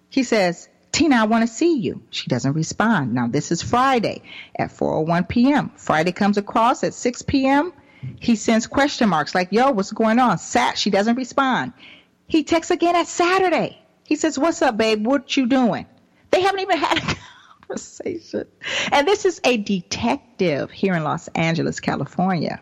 [0.09, 2.03] He says, Tina, I want to see you.
[2.11, 3.15] She doesn't respond.
[3.15, 4.23] Now, this is Friday
[4.57, 5.71] at 4.01 p.m.
[5.77, 7.73] Friday comes across at 6 p.m.
[8.19, 10.39] He sends question marks like, yo, what's going on?
[10.39, 11.73] Sat, she doesn't respond.
[12.27, 13.79] He texts again at Saturday.
[14.05, 15.07] He says, what's up, babe?
[15.07, 15.87] What you doing?
[16.31, 17.17] They haven't even had a
[17.61, 18.47] conversation.
[18.91, 22.61] And this is a detective here in Los Angeles, California.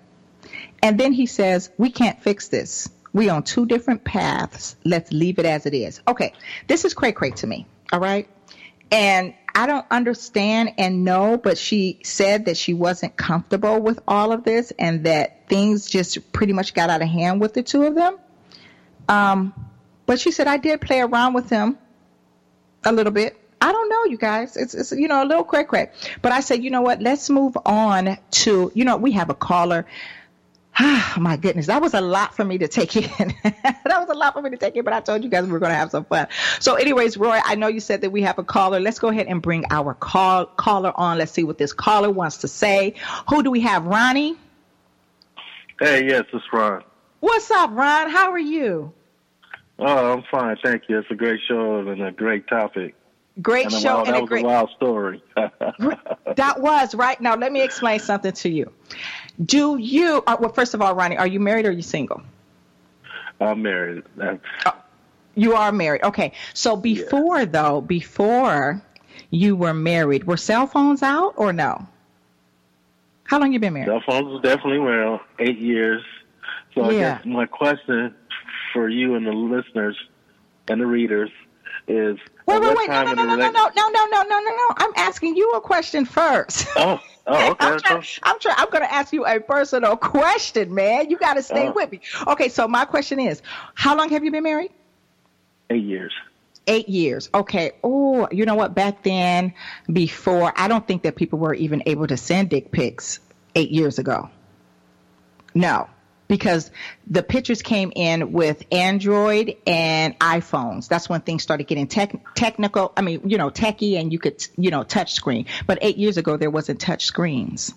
[0.82, 2.88] And then he says, we can't fix this.
[3.12, 4.76] We on two different paths.
[4.84, 6.00] Let's leave it as it is.
[6.06, 6.32] Okay,
[6.66, 7.66] this is cray cray to me.
[7.92, 8.28] All right.
[8.90, 14.32] And I don't understand and know, but she said that she wasn't comfortable with all
[14.32, 17.82] of this and that things just pretty much got out of hand with the two
[17.82, 18.18] of them.
[19.08, 19.52] Um,
[20.06, 21.76] but she said I did play around with him
[22.84, 23.36] a little bit.
[23.60, 24.56] I don't know, you guys.
[24.56, 25.92] It's, it's you know a little crack crack.
[26.22, 27.02] But I said, you know what?
[27.02, 29.86] Let's move on to you know we have a caller.
[30.78, 33.34] Ah, my goodness, that was a lot for me to take in.
[33.42, 35.52] that was a lot for me to take in, but I told you guys we
[35.52, 36.28] were going to have some fun.
[36.60, 38.80] So, anyways, Roy, I know you said that we have a caller.
[38.80, 41.18] Let's go ahead and bring our call caller on.
[41.18, 42.94] Let's see what this caller wants to say.
[43.28, 43.84] Who do we have?
[43.84, 44.36] Ronnie.
[45.80, 46.82] Hey, yes, it's Ron.
[47.20, 48.10] What's up, Ron?
[48.10, 48.92] How are you?
[49.78, 50.98] Oh, I'm fine, thank you.
[50.98, 52.96] It's a great show and a great topic.
[53.40, 54.44] Great and show wild, and that a was great.
[54.44, 55.22] a wild story.
[55.36, 57.20] that was right.
[57.20, 58.72] Now, let me explain something to you.
[59.44, 60.22] Do you?
[60.26, 62.22] Uh, well, first of all, Ronnie, are you married or are you single?
[63.40, 64.02] I'm married.
[64.16, 64.40] That's,
[65.36, 66.02] You are married.
[66.02, 66.32] Okay.
[66.54, 68.82] So before though, before
[69.30, 70.24] you were married.
[70.24, 71.86] Were cell phones out or no?
[73.24, 73.88] How long you been married?
[73.88, 76.02] Cell phones was definitely around eight years.
[76.74, 78.14] So I guess my question
[78.72, 79.96] for you and the listeners
[80.68, 81.30] and the readers
[81.88, 82.88] is Wait, wait, wait!
[82.88, 84.68] No, no, no, no, no, no, no, no, no, no, no!
[84.78, 86.66] I'm asking you a question first.
[86.76, 87.56] Oh, oh, okay.
[87.60, 88.02] I'm trying.
[88.22, 88.54] I'm trying.
[88.58, 91.10] I'm going to ask you a personal question, man.
[91.10, 91.72] You got to stay Oh.
[91.72, 92.00] with me.
[92.26, 93.42] Okay, so my question is,
[93.74, 94.72] how long have you been married?
[95.68, 96.12] Eight years.
[96.66, 97.28] Eight years.
[97.34, 97.72] Okay.
[97.84, 98.74] Oh, you know what?
[98.74, 99.52] Back then,
[99.92, 103.20] before, I don't think that people were even able to send dick pics
[103.56, 104.30] eight years ago.
[105.54, 105.88] No,
[106.28, 106.70] because
[107.06, 110.88] the pictures came in with Android and iPhones.
[110.88, 112.92] That's when things started getting tech, technical.
[112.96, 115.46] I mean, you know, techie, and you could, you know, touch screen.
[115.66, 117.74] But eight years ago, there wasn't touch screens.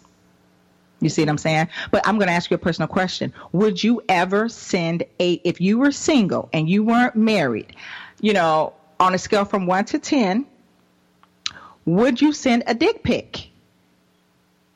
[0.99, 1.68] You see what I'm saying?
[1.89, 3.34] But I'm going to ask you a personal question.
[3.54, 7.76] Would you ever send a, if you were single and you weren't married,
[8.20, 10.45] you know, on a scale from one to 10,
[11.86, 13.51] would you send a dick pic?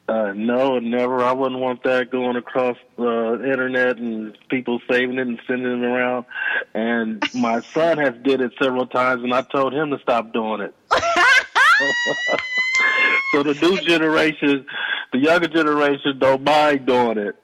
[0.07, 1.23] Uh, no, never.
[1.23, 5.85] I wouldn't want that going across the internet and people saving it and sending it
[5.85, 6.25] around.
[6.75, 10.61] And my son has did it several times, and I told him to stop doing
[10.61, 10.75] it.
[13.31, 14.67] so the new generation,
[15.11, 17.35] the younger generation, don't mind doing it.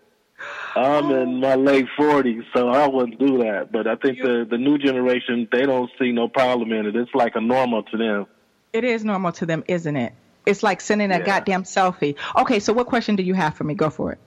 [0.76, 3.72] I'm in my late forties, so I wouldn't do that.
[3.72, 6.95] But I think the the new generation, they don't see no problem in it.
[6.95, 8.28] It's like a normal to them.
[8.72, 10.14] It is normal to them, isn't it?
[10.45, 11.25] It's like sending a Yeah.
[11.25, 12.15] goddamn selfie.
[12.37, 13.73] Okay, so what question do you have for me?
[13.75, 14.19] Go for it.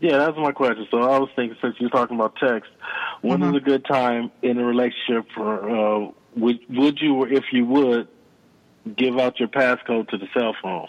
[0.00, 0.86] Yeah, that's my question.
[0.90, 2.70] So I was thinking, since you're talking about text,
[3.22, 3.56] when is Mhm.
[3.56, 8.06] a good time in a relationship for uh, would would you or if you would
[8.96, 10.86] give out your passcode to the cell phone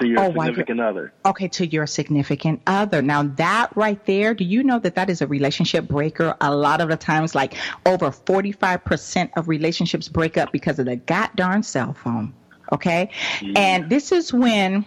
[0.00, 1.12] to your Oh, significant other?
[1.24, 3.02] Okay, to your significant other.
[3.02, 6.34] Now that right there, do you know that that is a relationship breaker?
[6.40, 7.54] A lot of the times, like
[7.86, 12.32] over 45% of relationships break up because of the goddamn cell phone.
[12.72, 13.10] Okay?
[13.38, 13.56] Mm-hmm.
[13.56, 14.84] And this is when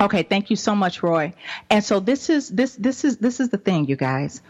[0.00, 1.32] Okay, thank you so much, Roy.
[1.70, 4.42] And so this is this this is this is the thing, you guys.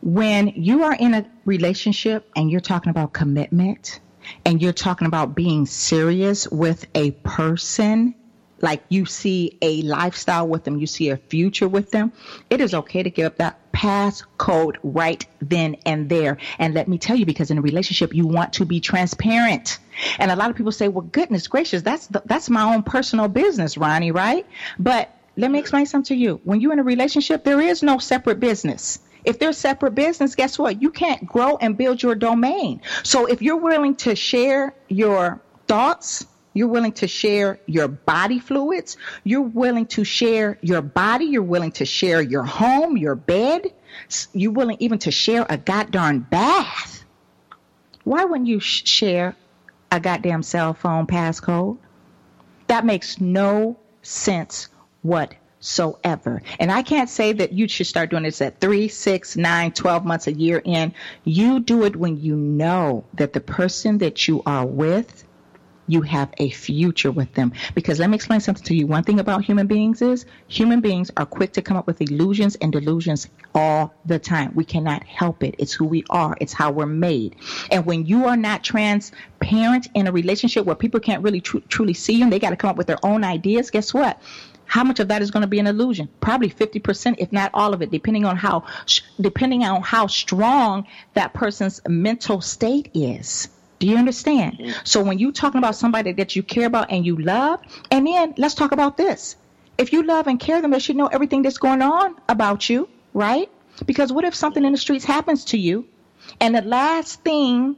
[0.00, 3.98] When you are in a relationship and you're talking about commitment
[4.44, 8.14] and you're talking about being serious with a person,
[8.62, 12.12] like you see a lifestyle with them, you see a future with them,
[12.48, 16.38] it is okay to give up that passcode right then and there.
[16.58, 19.78] And let me tell you, because in a relationship, you want to be transparent.
[20.18, 23.28] And a lot of people say, well, goodness gracious, that's, the, that's my own personal
[23.28, 24.46] business, Ronnie, right?
[24.78, 26.40] But let me explain something to you.
[26.44, 29.00] When you're in a relationship, there is no separate business.
[29.24, 30.82] If there's separate business, guess what?
[30.82, 32.80] You can't grow and build your domain.
[33.02, 38.96] So if you're willing to share your thoughts, you're willing to share your body fluids,
[39.24, 43.72] you're willing to share your body, you're willing to share your home, your bed,
[44.32, 47.04] you're willing even to share a goddamn bath.
[48.04, 49.36] Why wouldn't you sh- share
[49.90, 51.78] a goddamn cell phone passcode?
[52.66, 54.68] That makes no sense
[55.02, 56.42] whatsoever.
[56.58, 60.04] And I can't say that you should start doing this at three, six, nine, twelve
[60.04, 60.94] months, a year in.
[61.24, 65.24] You do it when you know that the person that you are with,
[65.88, 67.52] you have a future with them.
[67.74, 68.86] Because let me explain something to you.
[68.86, 72.56] One thing about human beings is human beings are quick to come up with illusions
[72.56, 74.52] and delusions all the time.
[74.54, 75.54] We cannot help it.
[75.58, 76.36] It's who we are.
[76.40, 77.36] It's how we're made.
[77.70, 81.94] And when you are not transparent in a relationship where people can't really tru- truly
[81.94, 84.20] see you and they got to come up with their own ideas, guess what?
[84.64, 86.08] How much of that is going to be an illusion?
[86.20, 88.64] Probably 50%, if not all of it, depending on how,
[89.20, 93.48] depending on how strong that person's mental state is.
[93.82, 94.58] Do you understand?
[94.58, 94.74] Mm.
[94.86, 97.60] So when you're talking about somebody that you care about and you love,
[97.90, 99.34] and then let's talk about this.
[99.76, 102.88] If you love and care them, they should know everything that's going on about you,
[103.12, 103.50] right?
[103.84, 105.88] Because what if something in the streets happens to you,
[106.38, 107.74] and the last thing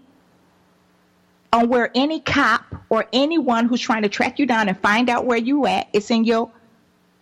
[1.51, 5.25] on where any cop or anyone who's trying to track you down and find out
[5.25, 6.51] where you at, it's in your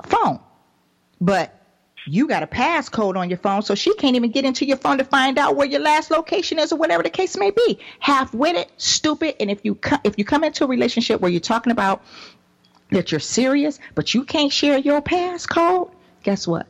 [0.07, 0.41] phone.
[1.21, 1.57] But
[2.07, 4.99] you got a passcode on your phone, so she can't even get into your phone
[4.99, 7.79] to find out where your last location is or whatever the case may be.
[8.01, 11.73] Half-witted, stupid, and if you co- if you come into a relationship where you're talking
[11.73, 12.03] about
[12.91, 15.91] that you're serious, but you can't share your passcode,
[16.23, 16.67] guess what?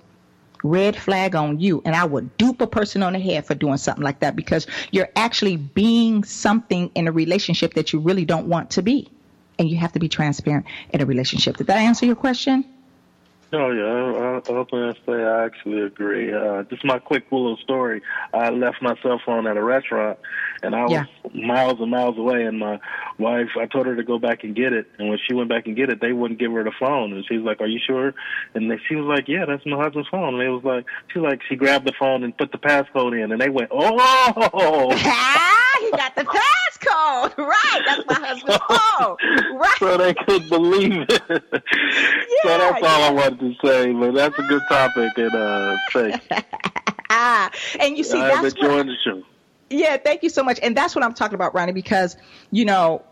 [0.64, 3.78] Red flag on you, and I would dupe a person on the head for doing
[3.78, 8.46] something like that because you're actually being something in a relationship that you really don't
[8.46, 9.10] want to be,
[9.58, 11.56] and you have to be transparent in a relationship.
[11.56, 12.64] Did that answer your question?
[13.54, 16.32] Oh yeah, I, I, was gonna say I actually agree.
[16.32, 18.00] Uh, just my quick little story.
[18.32, 20.18] I left my cell phone at a restaurant,
[20.62, 21.04] and I was Yeah.
[21.34, 22.44] miles and miles away.
[22.44, 22.80] And my
[23.18, 24.86] wife, I told her to go back and get it.
[24.98, 27.12] And when she went back and get it, they wouldn't give her the phone.
[27.12, 28.14] And she's like, "Are you sure?"
[28.54, 31.18] And they, she was like, "Yeah, that's my husband's phone." And it was like, she
[31.18, 35.78] like, she grabbed the phone and put the passcode in, and they went, "Oh!" Ah,
[35.80, 36.40] he got the passcode.
[36.92, 37.30] phone.
[37.52, 37.80] Right.
[37.86, 39.58] That's my husband's phone.
[39.58, 39.76] Right.
[39.78, 41.22] So they couldn't believe it.
[41.28, 43.92] so that's all I wanted to say.
[43.92, 46.26] But that's a good topic, and uh, thanks.
[47.14, 49.22] Ah, and you see, I'm that's enjoying what, the show.
[49.68, 50.58] yeah, thank you so much.
[50.62, 52.16] And that's what I'm talking about, Ronnie, because,
[52.50, 53.02] you know,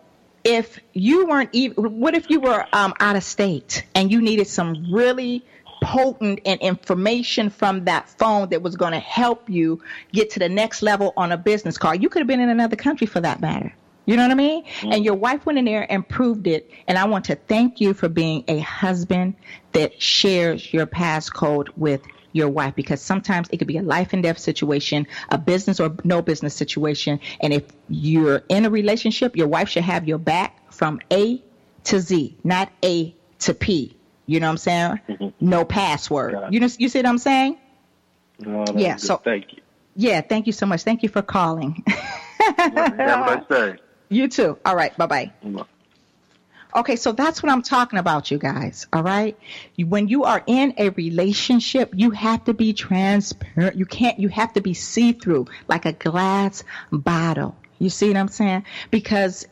[0.43, 4.47] if you weren't even, what if you were um, out of state and you needed
[4.47, 5.45] some really
[5.81, 10.49] potent and information from that phone that was going to help you get to the
[10.49, 12.03] next level on a business card?
[12.03, 13.73] You could have been in another country for that matter.
[14.07, 14.65] You know what I mean?
[14.65, 14.93] Mm-hmm.
[14.93, 16.71] And your wife went in there and proved it.
[16.89, 19.35] And I want to thank you for being a husband
[19.73, 22.03] that shares your passcode with
[22.33, 25.95] your wife because sometimes it could be a life and death situation, a business or
[26.05, 27.21] no business situation.
[27.41, 31.43] And if you're in a relationship, your wife should have your back from A
[31.85, 33.97] to Z, not A to P.
[34.27, 35.01] You know what I'm saying?
[35.09, 35.29] Mm-hmm.
[35.49, 36.53] No password.
[36.53, 37.59] You know, you see what I'm saying?
[38.39, 39.63] No, Yeah, so- thank you.
[39.97, 40.83] Yeah, thank you so much.
[40.85, 41.85] Thank you for calling.
[42.57, 43.77] Have a nice day.
[44.09, 44.57] you too.
[44.65, 45.33] All right, bye bye.
[46.75, 48.87] Okay, so that's what I'm talking about, you guys.
[48.93, 49.37] All right.
[49.77, 53.77] When you are in a relationship, you have to be transparent.
[53.77, 56.63] You can't, you have to be see through like a glass
[56.93, 57.57] bottle.
[57.81, 58.65] You see what I'm saying?
[58.91, 59.49] Because,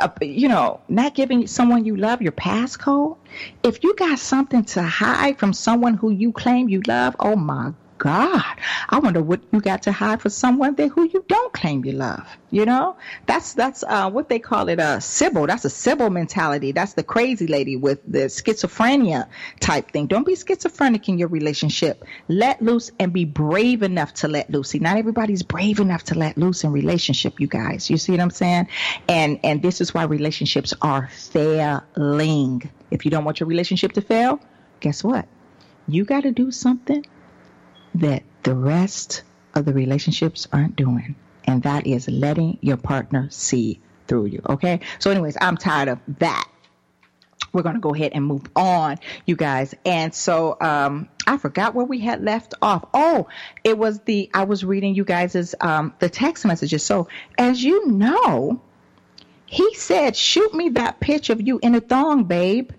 [0.00, 3.18] uh, you know, not giving someone you love your passcode,
[3.62, 7.72] if you got something to hide from someone who you claim you love, oh my
[7.98, 8.42] God,
[8.90, 11.92] I wonder what you got to hide for someone that who you don't claim you
[11.92, 12.26] love.
[12.50, 15.46] You know, that's that's uh, what they call it a Sybil.
[15.46, 16.72] That's a Sybil mentality.
[16.72, 19.28] That's the crazy lady with the schizophrenia
[19.60, 20.06] type thing.
[20.06, 22.04] Don't be schizophrenic in your relationship.
[22.28, 24.70] Let loose and be brave enough to let loose.
[24.70, 27.40] See, not everybody's brave enough to let loose in relationship.
[27.40, 28.68] You guys, you see what I'm saying?
[29.08, 32.70] And and this is why relationships are failing.
[32.90, 34.38] If you don't want your relationship to fail,
[34.80, 35.26] guess what?
[35.88, 37.04] You got to do something
[38.00, 39.22] that the rest
[39.54, 41.16] of the relationships aren't doing.
[41.44, 44.42] And that is letting your partner see through you.
[44.48, 44.80] Okay.
[44.98, 46.48] So, anyways, I'm tired of that.
[47.52, 49.74] We're going to go ahead and move on, you guys.
[49.84, 52.84] And so, um, I forgot where we had left off.
[52.92, 53.28] Oh,
[53.64, 56.82] it was the, I was reading you guys' um, the text messages.
[56.82, 58.60] So, as you know,
[59.46, 62.72] he said, shoot me that picture of you in a thong, babe.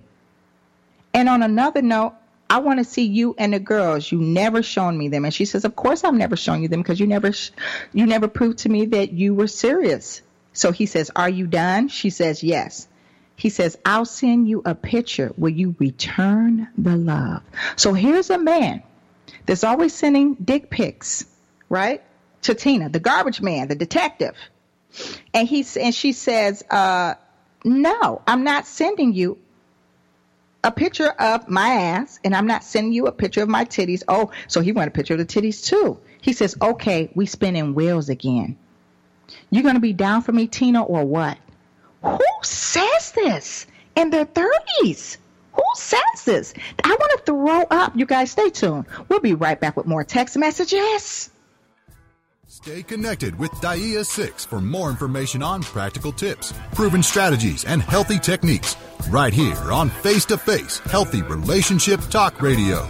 [1.13, 2.13] And on another note,
[2.49, 4.11] I want to see you and the girls.
[4.11, 5.25] You never shown me them.
[5.25, 7.31] And she says, of course I've never shown you them because you never,
[7.93, 10.21] you never proved to me that you were serious.
[10.53, 11.89] So he says, are you done?
[11.89, 12.87] She says, yes.
[13.35, 15.31] He says, I'll send you a picture.
[15.37, 17.43] Will you return the love?
[17.75, 18.81] So here's a man
[19.45, 21.25] that's always sending dick pics,
[21.69, 22.01] right?
[22.43, 24.35] To Tina, the garbage man, the detective.
[25.33, 27.15] And he, and she says, uh,
[27.63, 29.37] no, I'm not sending you
[30.67, 34.03] a picture of my ass and I'm not sending you a picture of my titties.
[34.07, 35.97] Oh, so he wanted a picture of the titties too.
[36.21, 38.57] He says, okay, we spinning wheels again.
[39.49, 41.37] You're going to be down for me, Tina, or what?
[42.03, 43.65] Who says this
[43.95, 45.17] in their 30s?
[45.53, 46.53] Who says this?
[46.83, 47.93] I want to throw up.
[47.95, 48.85] You guys stay tuned.
[49.07, 51.31] We'll be right back with more text messages.
[52.47, 58.19] Stay connected with Daaiyah Cixx for more information on practical tips, proven strategies, and healthy
[58.19, 58.75] techniques
[59.09, 62.87] right here on Face to Face Healthy Relationship Talk Radio.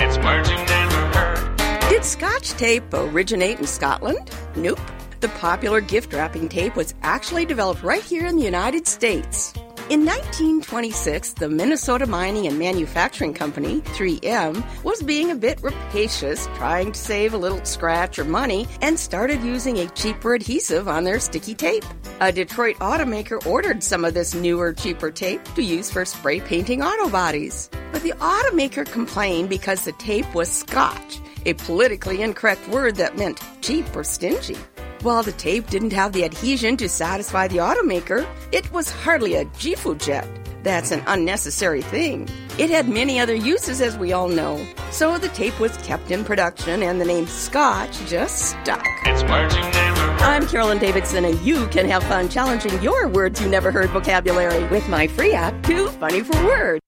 [0.00, 1.56] It's words never heard.
[1.90, 4.30] Did Scotch tape originate in Scotland?
[4.56, 4.80] Nope.
[5.20, 9.52] The popular gift wrapping tape was actually developed right here in the United States.
[9.90, 16.92] In 1926, the Minnesota Mining and Manufacturing Company, 3M, was being a bit rapacious, trying
[16.92, 21.18] to save a little scratch or money, and started using a cheaper adhesive on their
[21.18, 21.86] sticky tape.
[22.20, 26.82] A Detroit automaker ordered some of this newer, cheaper tape to use for spray painting
[26.82, 27.70] auto bodies.
[27.90, 33.40] But the automaker complained because the tape was Scotch, a politically incorrect word that meant
[33.62, 34.58] cheap or stingy.
[35.02, 39.44] While the tape didn't have the adhesion to satisfy the automaker, it was hardly a
[39.44, 40.26] Gifu jet.
[40.64, 42.28] That's an unnecessary thing.
[42.58, 44.60] It had many other uses, as we all know.
[44.90, 48.84] So the tape was kept in production and the name Scotch just stuck.
[49.04, 50.00] It's words never.
[50.24, 54.64] I'm Carolyn Davidson, and you can have fun challenging your words you never heard vocabulary
[54.64, 56.80] with my free app, Too Funny for Words.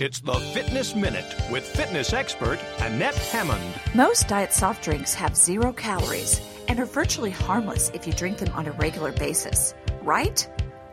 [0.00, 3.62] It's the Fitness Minute with fitness expert Annette Hammond.
[3.94, 8.52] Most diet soft drinks have zero calories and are virtually harmless if you drink them
[8.54, 9.74] on a regular basis.
[10.02, 10.48] Right?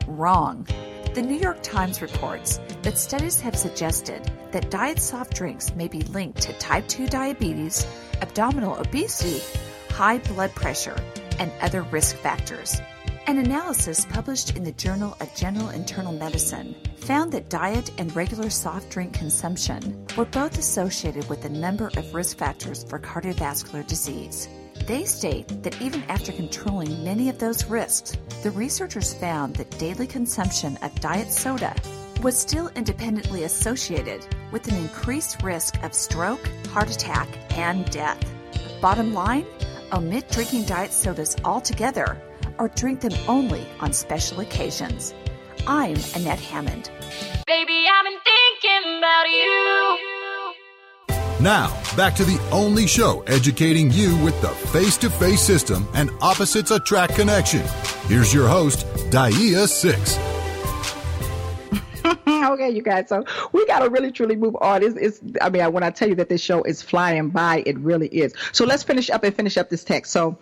[0.07, 0.67] Wrong.
[1.13, 6.01] The New York Times reports that studies have suggested that diet soft drinks may be
[6.01, 7.85] linked to type 2 diabetes,
[8.21, 9.41] abdominal obesity,
[9.89, 10.95] high blood pressure,
[11.39, 12.81] and other risk factors.
[13.27, 18.49] An analysis published in the Journal of General Internal Medicine found that diet and regular
[18.49, 24.47] soft drink consumption were both associated with a number of risk factors for cardiovascular disease.
[24.85, 30.07] They state that even after controlling many of those risks, the researchers found that daily
[30.07, 31.75] consumption of diet soda
[32.21, 38.19] was still independently associated with an increased risk of stroke, heart attack, and death.
[38.81, 39.45] Bottom line
[39.93, 42.21] omit drinking diet sodas altogether
[42.57, 45.13] or drink them only on special occasions.
[45.67, 46.89] I'm Annette Hammond.
[47.47, 50.20] Baby, I've been thinking about you.
[51.41, 56.11] Now, back to the only show educating you with the face to face system and
[56.21, 57.63] opposites attract connection.
[58.05, 60.19] Here's your host, Daaiyah Cixx.
[62.51, 63.09] okay, you guys.
[63.09, 64.83] So we got to really truly move on.
[64.83, 67.75] It's, it's, I mean, when I tell you that this show is flying by, it
[67.79, 68.35] really is.
[68.51, 70.11] So let's finish up and finish up this text.
[70.11, 70.37] So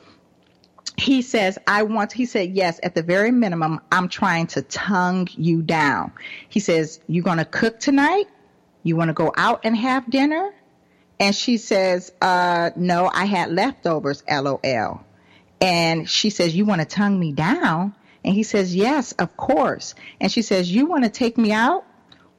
[0.97, 5.29] he says, I want, he said, yes, at the very minimum, I'm trying to tongue
[5.31, 6.11] you down.
[6.49, 8.27] He says, you going to cook tonight?
[8.83, 10.51] You want to go out and have dinner?
[11.19, 15.03] And she says, uh, no, I had leftovers, LOL.
[15.61, 17.93] And she says, you want to tongue me down?
[18.23, 19.95] And he says, yes, of course.
[20.21, 21.85] And she says, you want to take me out?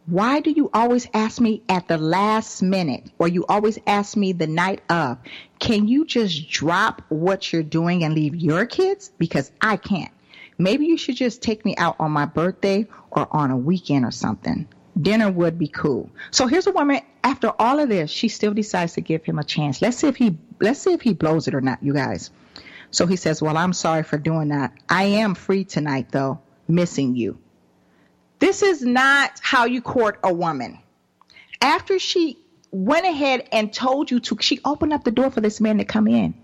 [0.07, 4.33] Why do you always ask me at the last minute or you always ask me
[4.33, 5.19] the night of?
[5.59, 9.11] Can you just drop what you're doing and leave your kids?
[9.19, 10.11] Because I can't.
[10.59, 14.11] Maybe you should just take me out on my birthday or on a weekend or
[14.11, 14.69] something.
[15.01, 16.11] Dinner would be cool.
[16.31, 19.45] So here's a woman, after all of this, she still decides to give him a
[19.45, 19.81] chance.
[19.81, 22.31] Let's see if he let's see if he blows it or not, you guys.
[22.91, 24.73] So he says, Well, I'm sorry for doing that.
[24.89, 27.39] I am free tonight though, missing you.
[28.41, 30.79] This is not how you court a woman.
[31.61, 32.39] After she
[32.71, 35.85] went ahead and told you to, she opened up the door for this man to
[35.85, 36.35] come in.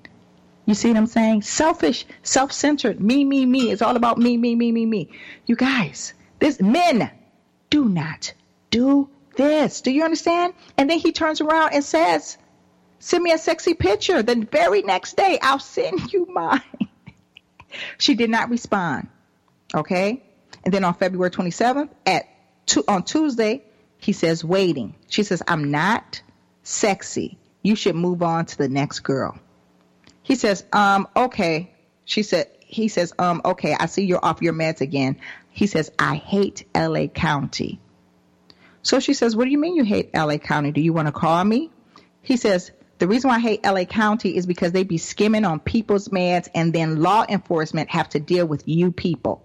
[0.66, 1.42] You see what I'm saying?
[1.42, 3.70] Selfish, self centered, me, me, me.
[3.70, 5.10] It's all about me, me, me, me, me.
[5.46, 7.10] You guys, this men
[7.70, 8.32] do not
[8.70, 9.80] do this.
[9.80, 10.54] Do you understand?
[10.76, 12.38] And then he turns around and says,
[12.98, 14.22] Send me a sexy picture.
[14.22, 16.62] The very next day, I'll send you mine.
[17.98, 19.08] she did not respond.
[19.74, 20.22] Okay?
[20.64, 22.24] And then on February 27th, at
[22.64, 23.62] two, on Tuesday,
[23.98, 24.94] he says, waiting.
[25.08, 26.22] She says, I'm not
[26.62, 27.38] sexy.
[27.62, 29.38] You should move on to the next girl.
[30.22, 31.72] He says, um, okay.
[32.04, 35.18] She said, he says, um, okay, I see you're off your meds again.
[35.50, 37.80] He says, I hate LA County.
[38.86, 40.70] So she says, what do you mean you hate LA County?
[40.70, 41.72] Do you want to call me?
[42.22, 45.58] He says, the reason why I hate LA County is because they be skimming on
[45.58, 49.42] people's meds and then law enforcement have to deal with you people.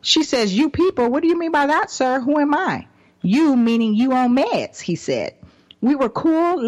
[0.00, 2.18] She says, You people, what do you mean by that, sir?
[2.18, 2.86] Who am I?
[3.20, 5.34] You meaning you on meds, he said.
[5.82, 6.64] We were cool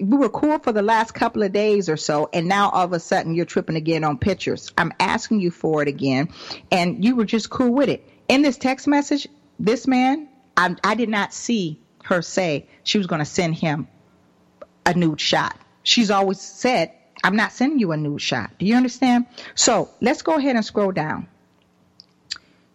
[0.00, 2.94] we were cool for the last couple of days or so, and now all of
[2.94, 4.72] a sudden you're tripping again on pictures.
[4.78, 6.30] I'm asking you for it again,
[6.72, 8.08] and you were just cool with it.
[8.28, 10.28] In this text message, this man,
[10.58, 13.88] I, I did not see her say she was going to send him
[14.84, 15.56] a nude shot.
[15.82, 16.92] She's always said,
[17.24, 18.50] I'm not sending you a nude shot.
[18.58, 19.24] Do you understand?
[19.54, 21.28] So let's go ahead and scroll down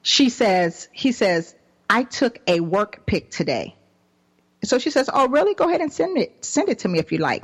[0.04, 1.56] she says, he says,
[1.90, 3.76] I took a work pic today.
[4.64, 5.56] So she says, Oh, really?
[5.56, 6.46] Go ahead and send it.
[6.46, 7.44] Send it to me if you like.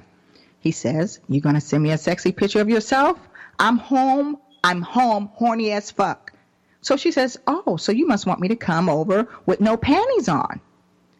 [0.59, 3.17] He says, You're going to send me a sexy picture of yourself?
[3.57, 4.37] I'm home.
[4.63, 6.33] I'm home, horny as fuck.
[6.81, 10.29] So she says, Oh, so you must want me to come over with no panties
[10.29, 10.61] on.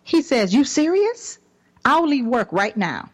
[0.04, 1.40] He says, You serious?
[1.84, 3.10] I'll leave work right now.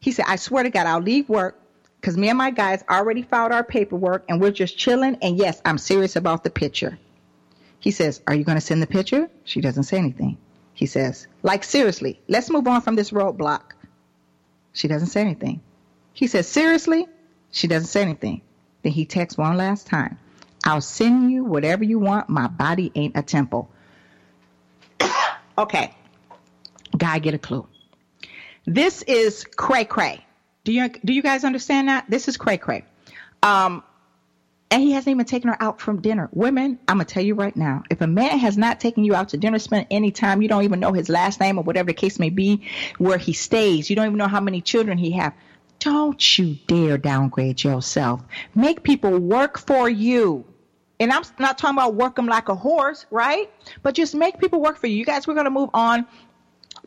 [0.00, 1.60] He said, I swear to God, I'll leave work
[2.00, 5.16] because me and my guys already filed our paperwork and we're just chilling.
[5.22, 6.98] And yes, I'm serious about the picture.
[7.80, 9.30] He says, Are you going to send the picture?
[9.44, 10.36] She doesn't say anything.
[10.74, 13.72] He says, Like, seriously, let's move on from this roadblock.
[14.72, 15.60] She doesn't say anything.
[16.12, 17.06] He says, Seriously?
[17.50, 18.42] She doesn't say anything.
[18.82, 20.18] Then he texts one last time.
[20.64, 22.30] I'll send you whatever you want.
[22.30, 23.70] My body ain't a temple.
[25.58, 25.94] okay.
[26.96, 27.66] Guy, get a clue.
[28.64, 30.24] This is cray cray.
[30.64, 32.06] Do you do you guys understand that?
[32.08, 32.84] This is cray cray.
[33.42, 33.82] Um,
[34.70, 36.30] and he hasn't even taken her out from dinner.
[36.32, 39.28] Women, I'm gonna tell you right now, if a man has not taken you out
[39.30, 41.94] to dinner, spent any time, you don't even know his last name or whatever the
[41.94, 45.34] case may be, where he stays, you don't even know how many children he have.
[45.78, 48.22] Don't you dare downgrade yourself.
[48.54, 50.46] Make people work for you.
[51.00, 53.50] And I'm not talking about work them like a horse, right?
[53.82, 54.96] But just make people work for you.
[54.96, 56.06] You guys, we're going to move on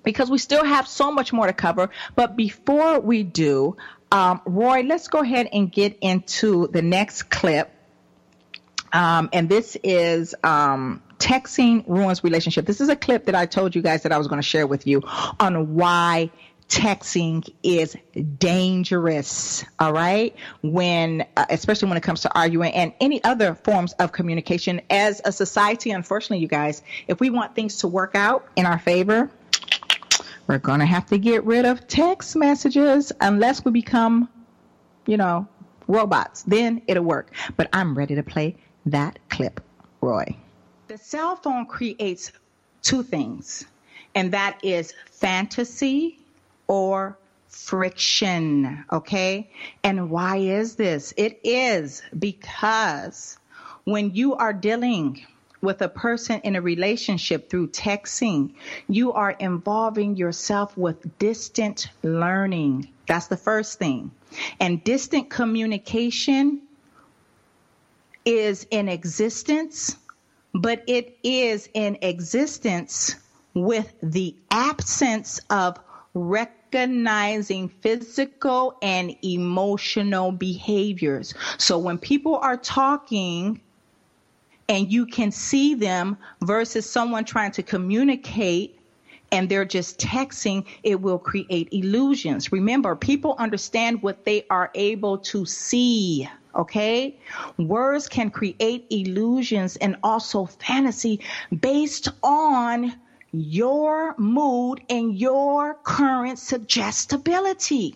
[0.04, 1.90] because we still have so much more to cover.
[2.16, 3.76] But before we do,
[4.12, 7.72] um, Roy, let's go ahead and get into the next clip.
[8.94, 12.66] Um, and this is um, texting ruins relationship.
[12.66, 14.66] This is a clip that I told you guys that I was going to share
[14.66, 16.32] with you on why
[16.70, 17.96] texting is
[18.38, 20.36] dangerous all right?
[20.62, 24.82] When uh, especially when it comes to arguing and any other forms of communication.
[24.90, 28.80] As a society unfortunately you guys if we want things to work out in our
[28.80, 29.30] favor
[30.48, 34.30] we're going to have to get rid of text messages unless we become
[35.06, 35.48] you know
[35.88, 36.44] robots.
[36.44, 37.32] Then it'll work.
[37.56, 38.56] But i'm ready to play
[38.86, 39.62] that clip
[40.02, 40.36] roy.
[40.88, 42.32] The cell phone creates
[42.82, 43.66] two things
[44.16, 46.20] and that is fantasy
[46.68, 48.86] or friction.
[48.92, 49.50] Okay.
[49.84, 51.14] And why is this?
[51.18, 53.38] It is because
[53.86, 55.26] when you are dealing
[55.62, 58.54] with a person in a relationship through texting,
[58.88, 62.88] you are involving yourself with distant learning.
[63.08, 64.12] That's the first thing.
[64.60, 66.62] And distant communication
[68.26, 69.96] is in existence,
[70.54, 73.16] but it is in existence
[73.54, 75.80] with the absence of
[76.74, 81.34] recognizing physical and emotional behaviors.
[81.58, 83.62] So when people are talking
[84.70, 88.80] and you can see them versus someone trying to communicate
[89.32, 92.52] and they're just texting, it will create illusions.
[92.52, 96.30] Remember, people understand what they are able to see.
[96.56, 97.16] Okay.
[97.58, 101.20] Words can create illusions and also fantasy
[101.62, 102.94] based on
[103.32, 107.96] your mood and your current suggestibility.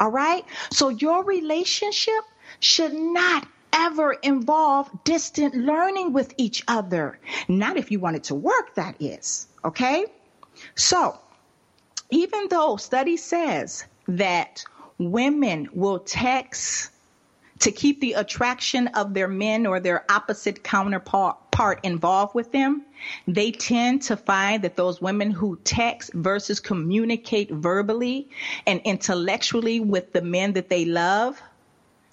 [0.00, 0.44] All right.
[0.70, 2.24] So your relationship
[2.60, 7.18] should not ever involve distant learning with each other.
[7.48, 9.46] Not if you want it to work, that is.
[9.64, 10.06] Okay.
[10.74, 11.18] So
[12.10, 14.64] even though study says that
[14.98, 16.90] women will text
[17.60, 22.84] to keep the attraction of their men or their opposite counterpart involved with them,
[23.26, 28.28] they tend to find that those women who text versus communicate verbally
[28.66, 31.40] and intellectually with the men that they love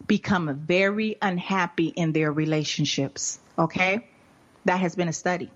[0.08, 3.40] become very unhappy in their relationships.
[3.58, 4.08] Okay?
[4.66, 5.52] That has been a study.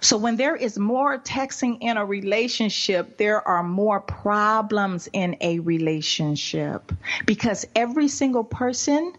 [0.00, 5.58] So when there is more texting in a relationship, there are more problems in a
[5.58, 6.92] relationship
[7.26, 9.12] because every single person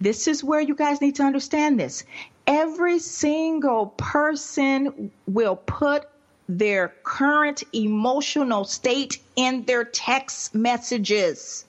[0.00, 2.04] this is where you guys need to understand this.
[2.46, 6.08] Every single person will put
[6.48, 11.64] their current emotional state in their text messages.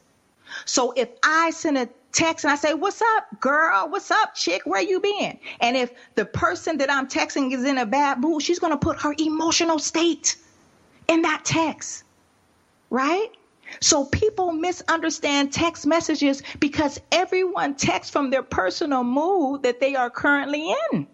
[0.65, 3.87] So if I send a text and I say, What's up, girl?
[3.89, 4.63] What's up, chick?
[4.65, 5.37] Where you been?
[5.59, 8.77] And if the person that I'm texting is in a bad mood, she's going to
[8.77, 10.37] put her emotional state
[11.07, 12.03] in that text.
[12.89, 13.29] Right?
[13.79, 20.09] So people misunderstand text messages because everyone texts from their personal mood that they are
[20.09, 21.07] currently in.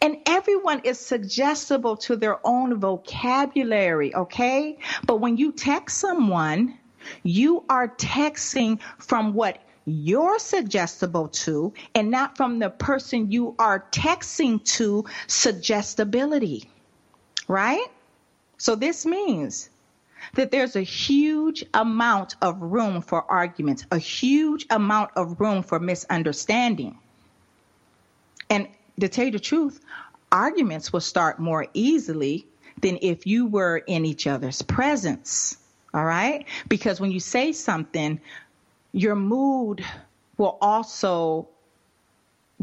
[0.00, 4.78] And everyone is suggestible to their own vocabulary, okay?
[5.06, 6.78] But when you text someone,
[7.22, 13.84] you are texting from what you're suggestible to and not from the person you are
[13.90, 16.70] texting to suggestibility,
[17.48, 17.86] right?
[18.58, 19.70] So this means
[20.34, 25.78] that there's a huge amount of room for arguments, a huge amount of room for
[25.78, 26.98] misunderstanding.
[28.48, 28.68] And
[29.00, 29.80] to tell you the truth,
[30.30, 32.46] arguments will start more easily
[32.80, 35.56] than if you were in each other's presence.
[35.94, 36.46] All right?
[36.68, 38.20] Because when you say something,
[38.92, 39.84] your mood
[40.38, 41.48] will also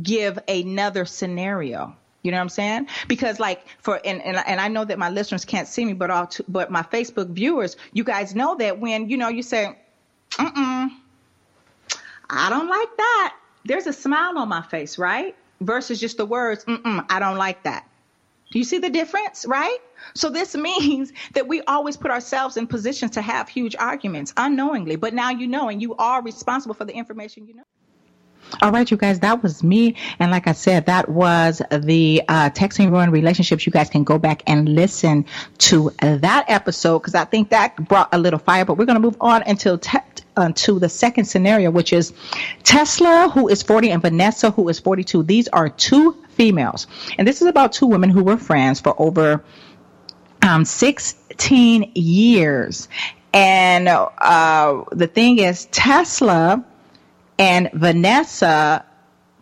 [0.01, 1.95] give another scenario.
[2.21, 2.87] You know what I'm saying?
[3.07, 6.11] Because like for and and, and I know that my listeners can't see me, but
[6.11, 9.77] all to, but my Facebook viewers, you guys know that when you know you say,
[10.31, 10.89] "Mm,
[12.29, 15.35] I don't like that," there's a smile on my face, right?
[15.61, 17.85] Versus just the words, "Mm, I don't like that."
[18.51, 19.77] Do you see the difference, right?
[20.13, 24.97] So this means that we always put ourselves in positions to have huge arguments unknowingly,
[24.97, 27.63] but now you know, and you are responsible for the information you know.
[28.61, 29.95] All right, you guys, that was me.
[30.19, 33.65] And like I said, that was the uh, Texting Ruin Relationships.
[33.65, 35.25] You guys can go back and listen
[35.59, 38.65] to that episode because I think that brought a little fire.
[38.65, 39.99] But we're going to move on until te-
[40.55, 42.13] to the second scenario, which is
[42.63, 45.23] Tesla, who is 40, and Vanessa, who is 42.
[45.23, 46.87] These are two females.
[47.17, 49.43] And this is about two women who were friends for over
[50.41, 52.87] um, 16 years.
[53.33, 56.65] And uh, the thing is, Tesla
[57.39, 58.85] and Vanessa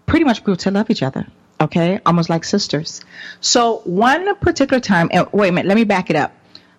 [0.05, 1.27] pretty much grew to love each other.
[1.59, 3.01] Okay, almost like sisters.
[3.41, 6.31] So one particular time, and wait a minute, let me back it up.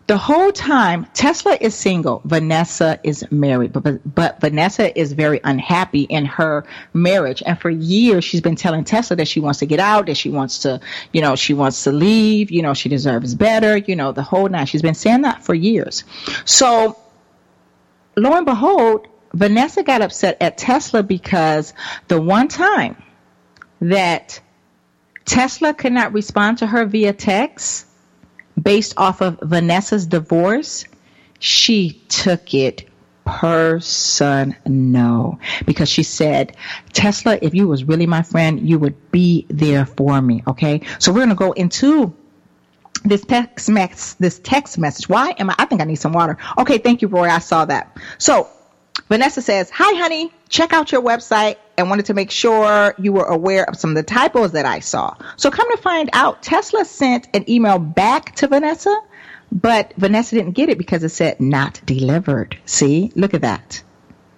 [0.06, 2.22] The whole time, Tesla is single.
[2.24, 6.64] Vanessa is married, but, but Vanessa is very unhappy in her
[6.94, 7.42] marriage.
[7.44, 10.30] And for years, she's been telling Tesla that she wants to get out, that she
[10.30, 10.80] wants to,
[11.12, 14.48] you know, she wants to leave, you know, she deserves better, you know, the whole
[14.48, 14.68] night.
[14.68, 16.04] She's been saying that for years.
[16.46, 16.96] So
[18.16, 19.08] lo and behold,
[19.39, 21.72] Vanessa got upset at Tesla because
[22.09, 23.01] the one time
[23.80, 24.41] that
[25.24, 27.86] Tesla could not respond to her via text
[28.61, 30.84] based off of Vanessa's divorce,
[31.39, 32.89] she took it
[33.24, 36.57] personal because she said,
[36.93, 40.43] Tesla, if you was really my friend, you would be there for me.
[40.49, 40.80] Okay.
[40.99, 42.12] So we're going to go into
[43.05, 45.09] this text mess, this text message.
[45.09, 45.55] Why am I?
[45.59, 46.39] I think I need some water.
[46.57, 46.78] Okay.
[46.78, 47.28] Thank you, Roy.
[47.28, 47.97] I saw that.
[48.18, 48.49] So
[49.09, 50.32] Vanessa says, Hi, honey.
[50.48, 53.96] Check out your website and wanted to make sure you were aware of some of
[53.96, 55.14] the typos that I saw.
[55.36, 58.98] So come to find out, Tesla sent an email back to Vanessa,
[59.52, 62.59] but Vanessa didn't get it because it said not delivered.
[62.64, 63.82] See, look at that.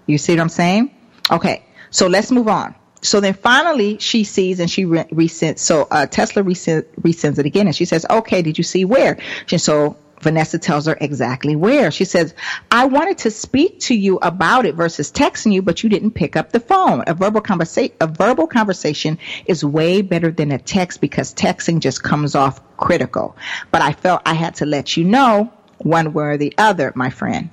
[0.07, 0.91] You see what I'm saying?
[1.31, 1.65] Okay.
[1.91, 2.75] So let's move on.
[3.03, 5.61] So then finally she sees and she re- resends.
[5.61, 9.19] So uh, Tesla resend, resends it again and she says, okay, did you see where?
[9.51, 11.91] And so Vanessa tells her exactly where.
[11.91, 12.35] She says,
[12.71, 16.37] I wanted to speak to you about it versus texting you, but you didn't pick
[16.37, 17.03] up the phone.
[17.07, 22.03] A verbal conversation, a verbal conversation is way better than a text because texting just
[22.03, 23.37] comes off critical.
[23.71, 27.11] But I felt I had to let you know one way or the other, my
[27.11, 27.51] friend.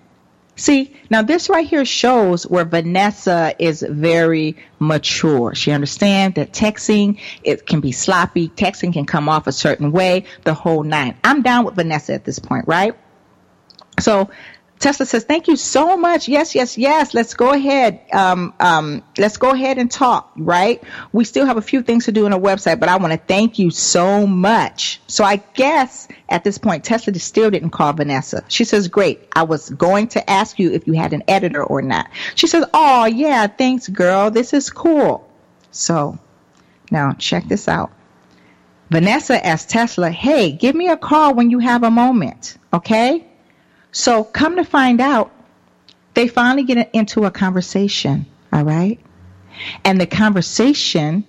[0.57, 5.53] See, now this right here shows where Vanessa is very mature.
[5.53, 8.49] She understands that texting, it can be sloppy.
[8.49, 11.15] Texting can come off a certain way, the whole nine.
[11.23, 12.95] I'm down with Vanessa at this point, right?
[13.99, 14.31] So
[14.79, 16.27] Tesla says, "Thank you so much.
[16.27, 17.13] Yes, yes, yes.
[17.13, 17.99] Let's go ahead.
[18.13, 20.31] Um, um, let's go ahead and talk.
[20.35, 20.83] Right?
[21.11, 23.17] We still have a few things to do on our website, but I want to
[23.17, 25.01] thank you so much.
[25.07, 28.43] So I guess at this point, Tesla still didn't call Vanessa.
[28.49, 29.27] She says, "Great.
[29.35, 32.65] I was going to ask you if you had an editor or not." She says,
[32.73, 34.29] "Oh yeah, thanks, girl.
[34.29, 35.27] This is cool."
[35.71, 36.19] So
[36.91, 37.91] now check this out.
[38.89, 43.25] Vanessa asked Tesla, "Hey, give me a call when you have a moment, okay?"
[43.97, 45.31] So come to find out,
[46.13, 48.99] they finally get into a conversation, all right?
[49.83, 51.25] And the conversation